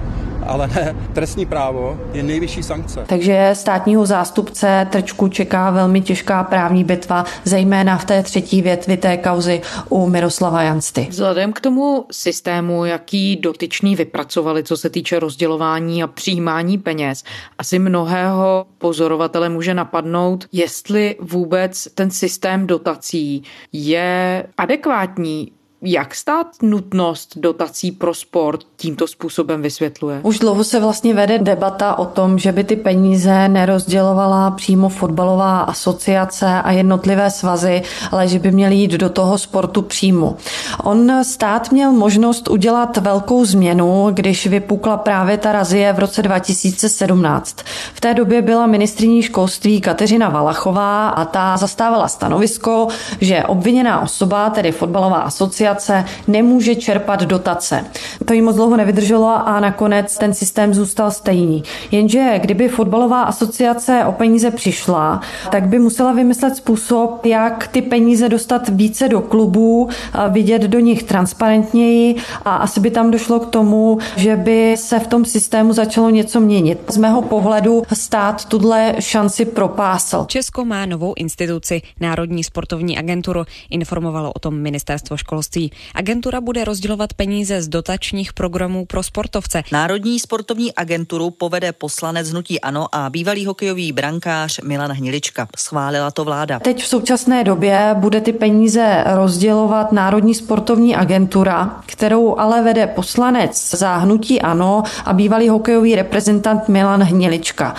ale 0.46 0.66
ne, 0.66 0.96
trestní 1.12 1.46
právo 1.46 2.00
je 2.12 2.22
nejvyšší 2.22 2.62
sankce. 2.62 3.04
Takže 3.06 3.50
státního 3.52 4.06
zástupce 4.06 4.86
Trčku 4.90 5.28
čeká 5.28 5.70
velmi 5.70 6.00
těžká 6.00 6.44
právní 6.44 6.84
bitva, 6.84 7.24
zejména 7.44 7.98
v 7.98 8.04
té 8.04 8.22
třetí 8.22 8.62
větvi 8.62 8.96
té 8.96 9.16
kauzy 9.16 9.62
u 9.88 10.08
Miroslava 10.08 10.62
Jansty. 10.62 11.06
Vzhledem 11.10 11.52
k 11.52 11.60
tomu 11.60 12.06
systému, 12.10 12.84
jaký 12.84 13.36
dotyční 13.36 13.96
vypracovali, 13.96 14.64
co 14.64 14.76
se 14.76 14.90
týče 14.90 15.18
rozdělování 15.18 16.02
a 16.02 16.06
přijímání 16.06 16.78
peněz, 16.78 17.24
asi 17.58 17.78
mnohého 17.78 18.66
pozorovatele 18.78 19.48
může 19.48 19.74
napadnout, 19.74 20.46
jestli 20.52 21.16
vůbec 21.20 21.88
ten 21.94 22.10
systém 22.10 22.66
dotací 22.66 23.42
je 23.72 24.46
adekvátní 24.56 25.52
jak 25.82 26.14
stát 26.14 26.46
nutnost 26.62 27.32
dotací 27.36 27.92
pro 27.92 28.14
sport 28.14 28.60
tímto 28.76 29.06
způsobem 29.06 29.62
vysvětluje? 29.62 30.20
Už 30.22 30.38
dlouho 30.38 30.64
se 30.64 30.80
vlastně 30.80 31.14
vede 31.14 31.38
debata 31.38 31.98
o 31.98 32.04
tom, 32.04 32.38
že 32.38 32.52
by 32.52 32.64
ty 32.64 32.76
peníze 32.76 33.48
nerozdělovala 33.48 34.50
přímo 34.50 34.88
fotbalová 34.88 35.60
asociace 35.60 36.46
a 36.46 36.72
jednotlivé 36.72 37.30
svazy, 37.30 37.82
ale 38.10 38.28
že 38.28 38.38
by 38.38 38.50
měly 38.50 38.74
jít 38.74 38.90
do 38.90 39.08
toho 39.08 39.38
sportu 39.38 39.82
přímo. 39.82 40.36
On 40.84 41.24
stát 41.24 41.72
měl 41.72 41.92
možnost 41.92 42.48
udělat 42.48 42.96
velkou 42.96 43.44
změnu, 43.44 44.10
když 44.12 44.46
vypukla 44.46 44.96
právě 44.96 45.38
ta 45.38 45.52
razie 45.52 45.92
v 45.92 45.98
roce 45.98 46.22
2017. 46.22 47.56
V 47.94 48.00
té 48.00 48.14
době 48.14 48.42
byla 48.42 48.66
ministriní 48.66 49.22
školství 49.22 49.80
Kateřina 49.80 50.28
Valachová 50.28 51.08
a 51.08 51.24
ta 51.24 51.56
zastávala 51.56 52.08
stanovisko, 52.08 52.88
že 53.20 53.44
obviněná 53.44 54.02
osoba, 54.02 54.50
tedy 54.50 54.72
fotbalová 54.72 55.16
asociace, 55.16 55.65
asociace 55.66 56.04
nemůže 56.28 56.74
čerpat 56.74 57.22
dotace. 57.22 57.84
To 58.24 58.32
jí 58.32 58.42
moc 58.42 58.56
dlouho 58.56 58.76
nevydrželo 58.76 59.48
a 59.48 59.60
nakonec 59.60 60.18
ten 60.18 60.34
systém 60.34 60.74
zůstal 60.74 61.10
stejný. 61.10 61.62
Jenže 61.90 62.38
kdyby 62.38 62.68
fotbalová 62.68 63.22
asociace 63.22 64.04
o 64.04 64.12
peníze 64.12 64.50
přišla, 64.50 65.20
tak 65.50 65.66
by 65.66 65.78
musela 65.78 66.12
vymyslet 66.12 66.56
způsob, 66.56 67.26
jak 67.26 67.66
ty 67.66 67.82
peníze 67.82 68.28
dostat 68.28 68.68
více 68.68 69.08
do 69.08 69.20
klubů, 69.20 69.88
vidět 70.30 70.62
do 70.62 70.80
nich 70.80 71.02
transparentněji 71.02 72.16
a 72.44 72.56
asi 72.56 72.80
by 72.80 72.90
tam 72.90 73.10
došlo 73.10 73.40
k 73.40 73.46
tomu, 73.46 73.98
že 74.16 74.36
by 74.36 74.74
se 74.76 74.98
v 74.98 75.06
tom 75.06 75.24
systému 75.24 75.72
začalo 75.72 76.10
něco 76.10 76.40
měnit. 76.40 76.78
Z 76.88 76.96
mého 76.96 77.22
pohledu 77.22 77.82
stát 77.92 78.44
tuhle 78.44 78.94
šanci 78.98 79.44
propásl. 79.44 80.24
Česko 80.28 80.64
má 80.64 80.86
novou 80.86 81.14
instituci, 81.16 81.82
Národní 82.00 82.44
sportovní 82.44 82.98
agenturu, 82.98 83.44
informovalo 83.70 84.32
o 84.32 84.38
tom 84.38 84.58
ministerstvo 84.58 85.16
školství 85.16 85.55
školství. 85.56 85.72
Agentura 85.94 86.40
bude 86.40 86.64
rozdělovat 86.64 87.14
peníze 87.14 87.62
z 87.62 87.68
dotačních 87.68 88.32
programů 88.32 88.86
pro 88.86 89.02
sportovce. 89.02 89.62
Národní 89.72 90.20
sportovní 90.20 90.74
agenturu 90.74 91.30
povede 91.30 91.72
poslanec 91.72 92.30
Hnutí 92.30 92.60
Ano 92.60 92.86
a 92.92 93.10
bývalý 93.10 93.46
hokejový 93.46 93.92
brankář 93.92 94.60
Milan 94.60 94.92
Hnilička. 94.92 95.48
Schválila 95.56 96.10
to 96.10 96.24
vláda. 96.24 96.58
Teď 96.58 96.82
v 96.82 96.86
současné 96.86 97.44
době 97.44 97.94
bude 97.94 98.20
ty 98.20 98.32
peníze 98.32 99.04
rozdělovat 99.06 99.92
Národní 99.92 100.34
sportovní 100.34 100.96
agentura, 100.96 101.80
kterou 101.86 102.38
ale 102.38 102.62
vede 102.62 102.86
poslanec 102.86 103.70
za 103.70 103.96
Hnutí 103.96 104.42
Ano 104.42 104.82
a 105.04 105.12
bývalý 105.12 105.48
hokejový 105.48 105.94
reprezentant 105.94 106.68
Milan 106.68 107.02
Hnilička. 107.02 107.74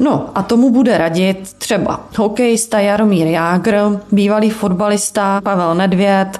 No 0.00 0.30
a 0.34 0.42
tomu 0.42 0.70
bude 0.70 0.98
radit 0.98 1.52
třeba 1.58 2.08
hokejista 2.16 2.80
Jaromír 2.80 3.26
Jágr, 3.26 4.00
bývalý 4.12 4.50
fotbalista 4.50 5.40
Pavel 5.40 5.74
Nedvěd, 5.74 6.38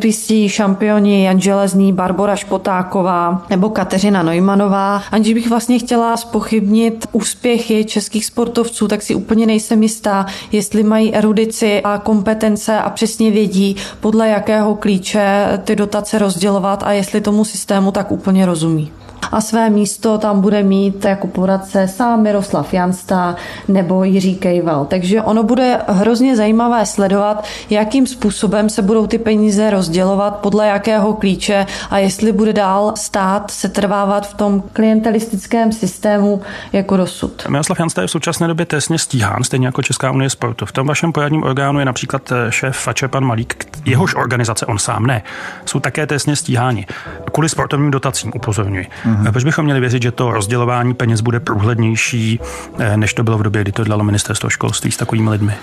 olympijští 0.00 0.48
šampioni 0.48 1.24
Jan 1.24 1.40
Železný, 1.40 1.92
Barbora 1.92 2.36
Špotáková 2.36 3.46
nebo 3.50 3.70
Kateřina 3.70 4.22
Neumanová. 4.22 5.02
Aniž 5.12 5.34
bych 5.34 5.48
vlastně 5.48 5.78
chtěla 5.78 6.16
spochybnit 6.16 7.06
úspěchy 7.12 7.84
českých 7.84 8.24
sportovců, 8.24 8.88
tak 8.88 9.02
si 9.02 9.14
úplně 9.14 9.46
nejsem 9.46 9.82
jistá, 9.82 10.26
jestli 10.52 10.82
mají 10.82 11.14
erudici 11.14 11.80
a 11.84 11.98
kompetence 11.98 12.78
a 12.78 12.90
přesně 12.90 13.30
vědí, 13.30 13.76
podle 14.00 14.28
jakého 14.28 14.74
klíče 14.74 15.58
ty 15.64 15.76
dotace 15.76 16.18
rozdělovat 16.18 16.82
a 16.82 16.92
jestli 16.92 17.20
tomu 17.20 17.44
systému 17.44 17.92
tak 17.92 18.12
úplně 18.12 18.46
rozumí 18.46 18.92
a 19.32 19.40
své 19.40 19.70
místo 19.70 20.18
tam 20.18 20.40
bude 20.40 20.62
mít 20.62 21.04
jako 21.04 21.26
poradce 21.26 21.88
sám 21.88 22.22
Miroslav 22.22 22.74
Jansta 22.74 23.36
nebo 23.68 24.04
Jiří 24.04 24.34
Kejval. 24.36 24.84
Takže 24.84 25.22
ono 25.22 25.42
bude 25.42 25.78
hrozně 25.88 26.36
zajímavé 26.36 26.86
sledovat, 26.86 27.44
jakým 27.70 28.06
způsobem 28.06 28.68
se 28.68 28.82
budou 28.82 29.06
ty 29.06 29.18
peníze 29.18 29.70
rozdělovat, 29.70 30.36
podle 30.36 30.66
jakého 30.66 31.12
klíče 31.12 31.66
a 31.90 31.98
jestli 31.98 32.32
bude 32.32 32.52
dál 32.52 32.92
stát 32.96 33.50
se 33.50 33.68
trvávat 33.68 34.28
v 34.28 34.34
tom 34.34 34.62
klientelistickém 34.72 35.72
systému 35.72 36.42
jako 36.72 36.96
dosud. 36.96 37.46
Miroslav 37.48 37.80
Jansta 37.80 38.00
je 38.00 38.06
v 38.06 38.10
současné 38.10 38.48
době 38.48 38.66
trestně 38.66 38.98
stíhán, 38.98 39.44
stejně 39.44 39.66
jako 39.66 39.82
Česká 39.82 40.10
unie 40.10 40.30
sportu. 40.30 40.66
V 40.66 40.72
tom 40.72 40.86
vašem 40.86 41.12
poradním 41.12 41.42
orgánu 41.42 41.78
je 41.78 41.84
například 41.84 42.32
eh, 42.32 42.52
šéf 42.52 42.76
Fače 42.76 43.08
pan 43.08 43.24
Malík, 43.24 43.64
jehož 43.84 44.14
organizace, 44.14 44.66
on 44.66 44.78
sám 44.78 45.06
ne, 45.06 45.22
jsou 45.66 45.80
také 45.80 46.06
trestně 46.06 46.36
stíháni. 46.36 46.86
Kvůli 47.32 47.48
sportovním 47.48 47.90
dotacím 47.90 48.32
upozorňuji. 48.34 48.86
Mm-hmm. 49.04 49.30
Proč 49.30 49.44
bychom 49.44 49.64
měli 49.64 49.80
věřit, 49.80 50.02
že 50.02 50.10
to 50.10 50.30
rozdělování 50.30 50.94
peněz 50.94 51.20
bude 51.20 51.40
průhlednější, 51.40 52.40
eh, 52.78 52.96
než 52.96 53.14
to 53.14 53.22
bylo 53.22 53.38
v 53.38 53.42
době, 53.42 53.62
kdy 53.62 53.72
to 53.72 53.84
dělalo 53.84 54.04
ministerstvo 54.04 54.50
školství 54.50 54.90
s 54.90 54.96
takovými 54.96 55.30
lidmi? 55.30 55.54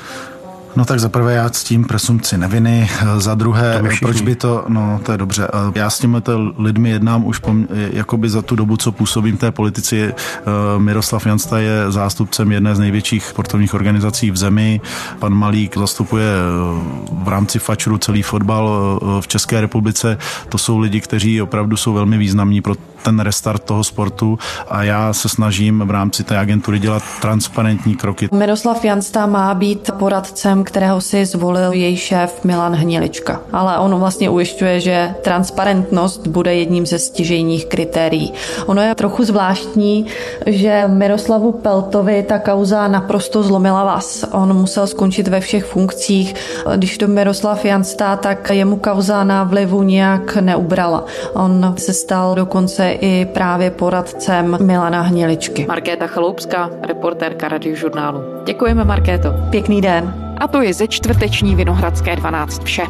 No 0.78 0.86
tak 0.86 1.00
za 1.00 1.10
prvé 1.10 1.34
já 1.34 1.50
s 1.50 1.63
tím 1.63 1.86
presumpci 1.86 2.38
neviny, 2.38 2.90
za 3.18 3.36
druhé, 3.36 3.84
proč 4.02 4.22
by 4.22 4.36
to, 4.36 4.66
no 4.68 5.00
to 5.04 5.12
je 5.12 5.18
dobře, 5.18 5.48
já 5.76 5.90
s 5.90 6.00
těmi 6.00 6.18
lidmi 6.58 6.90
jednám 6.90 7.26
už 7.26 7.40
pom, 7.40 7.68
jakoby 7.92 8.30
za 8.30 8.42
tu 8.42 8.56
dobu, 8.56 8.78
co 8.78 8.92
působím 8.92 9.38
té 9.38 9.52
politici. 9.52 10.13
Eh, 10.13 10.44
Miroslav 10.78 11.26
Jansta 11.26 11.60
je 11.60 11.92
zástupcem 11.92 12.52
jedné 12.52 12.76
z 12.76 12.80
největších 12.80 13.26
sportovních 13.26 13.74
organizací 13.74 14.32
v 14.32 14.38
zemi, 14.38 14.82
pan 15.20 15.34
Malík 15.34 15.78
zastupuje 15.78 16.26
eh, 16.26 17.22
v 17.24 17.28
rámci 17.28 17.60
Fačru 17.60 17.98
celý 17.98 18.22
fotbal 18.22 19.00
eh, 19.02 19.22
v 19.22 19.28
České 19.28 19.62
republice. 19.62 20.18
To 20.50 20.58
jsou 20.58 20.80
lidi, 20.80 21.02
kteří 21.02 21.42
opravdu 21.42 21.78
jsou 21.78 21.94
velmi 21.94 22.18
významní 22.18 22.62
pro 22.62 22.76
ten 23.08 23.20
restart 23.20 23.63
toho 23.63 23.84
sportu 23.84 24.39
a 24.67 24.84
já 24.84 25.13
se 25.13 25.30
snažím 25.30 25.84
v 25.86 25.91
rámci 25.91 26.24
té 26.24 26.38
agentury 26.38 26.80
dělat 26.80 27.04
transparentní 27.22 27.96
kroky. 27.96 28.30
Miroslav 28.32 28.86
Jansta 28.86 29.26
má 29.26 29.54
být 29.54 29.91
poradcem, 29.91 30.63
kterého 30.63 31.02
si 31.02 31.26
zvolil 31.26 31.72
její 31.72 31.98
šéf 31.98 32.43
Milan 32.43 32.76
Hnilička. 32.76 33.39
Ale 33.54 33.78
on 33.78 33.96
vlastně 33.96 34.30
ujišťuje, 34.30 34.80
že 34.80 35.15
transparentnost 35.22 36.28
bude 36.28 36.56
jedním 36.56 36.86
ze 36.86 37.00
stěžejních 37.00 37.65
kritérií. 37.65 38.34
Ono 38.65 38.82
je 38.82 38.96
trochu 38.96 39.24
zvláštní, 39.24 40.06
že 40.46 40.84
Miroslavu 40.88 41.52
Peltovi 41.52 42.24
ta 42.24 42.39
kauza 42.39 42.88
naprosto 42.88 43.43
zlomila 43.43 43.84
vás. 43.84 44.26
On 44.32 44.54
musel 44.54 44.88
skončit 44.88 45.28
ve 45.28 45.39
všech 45.39 45.65
funkcích. 45.65 46.36
Když 46.76 46.98
to 46.98 47.08
Miroslav 47.08 47.65
Jansta, 47.65 48.15
tak 48.15 48.50
jemu 48.50 48.78
kauza 48.78 49.24
na 49.24 49.43
vlivu 49.43 49.84
nějak 49.84 50.36
neubrala. 50.36 51.06
On 51.34 51.74
se 51.78 51.93
stal 51.93 52.36
dokonce 52.36 52.97
i 53.02 53.26
právě 53.34 53.72
poradcem 53.72 54.58
Milana 54.66 55.02
Hniličky. 55.02 55.66
Markéta 55.68 56.08
Chaloupská, 56.08 56.70
reportérka 56.88 57.48
radiožurnálu. 57.48 58.20
Děkujeme, 58.46 58.84
Markéto. 58.84 59.30
Pěkný 59.50 59.82
den. 59.82 60.14
A 60.38 60.48
to 60.48 60.62
je 60.62 60.74
ze 60.74 60.88
čtvrteční 60.88 61.56
Vinohradské 61.56 62.16
12 62.16 62.64
vše. 62.64 62.84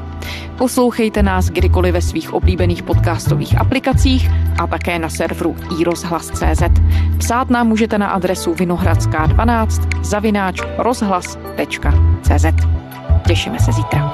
Poslouchejte 0.58 1.24
nás 1.24 1.50
kdykoliv 1.50 1.94
ve 1.94 2.02
svých 2.02 2.34
oblíbených 2.34 2.84
podcastových 2.84 3.62
aplikacích 3.62 4.30
a 4.60 4.68
také 4.68 5.00
na 5.00 5.10
serveru 5.10 5.56
iRozhlas.cz. 5.80 6.64
Psát 7.18 7.50
nám 7.50 7.68
můžete 7.68 7.98
na 7.98 8.08
adresu 8.08 8.54
vinohradská12 8.54 10.04
zavináč 10.04 10.62
rozhlas.cz. 10.78 12.46
Těšíme 13.28 13.60
se 13.60 13.72
zítra. 13.72 14.14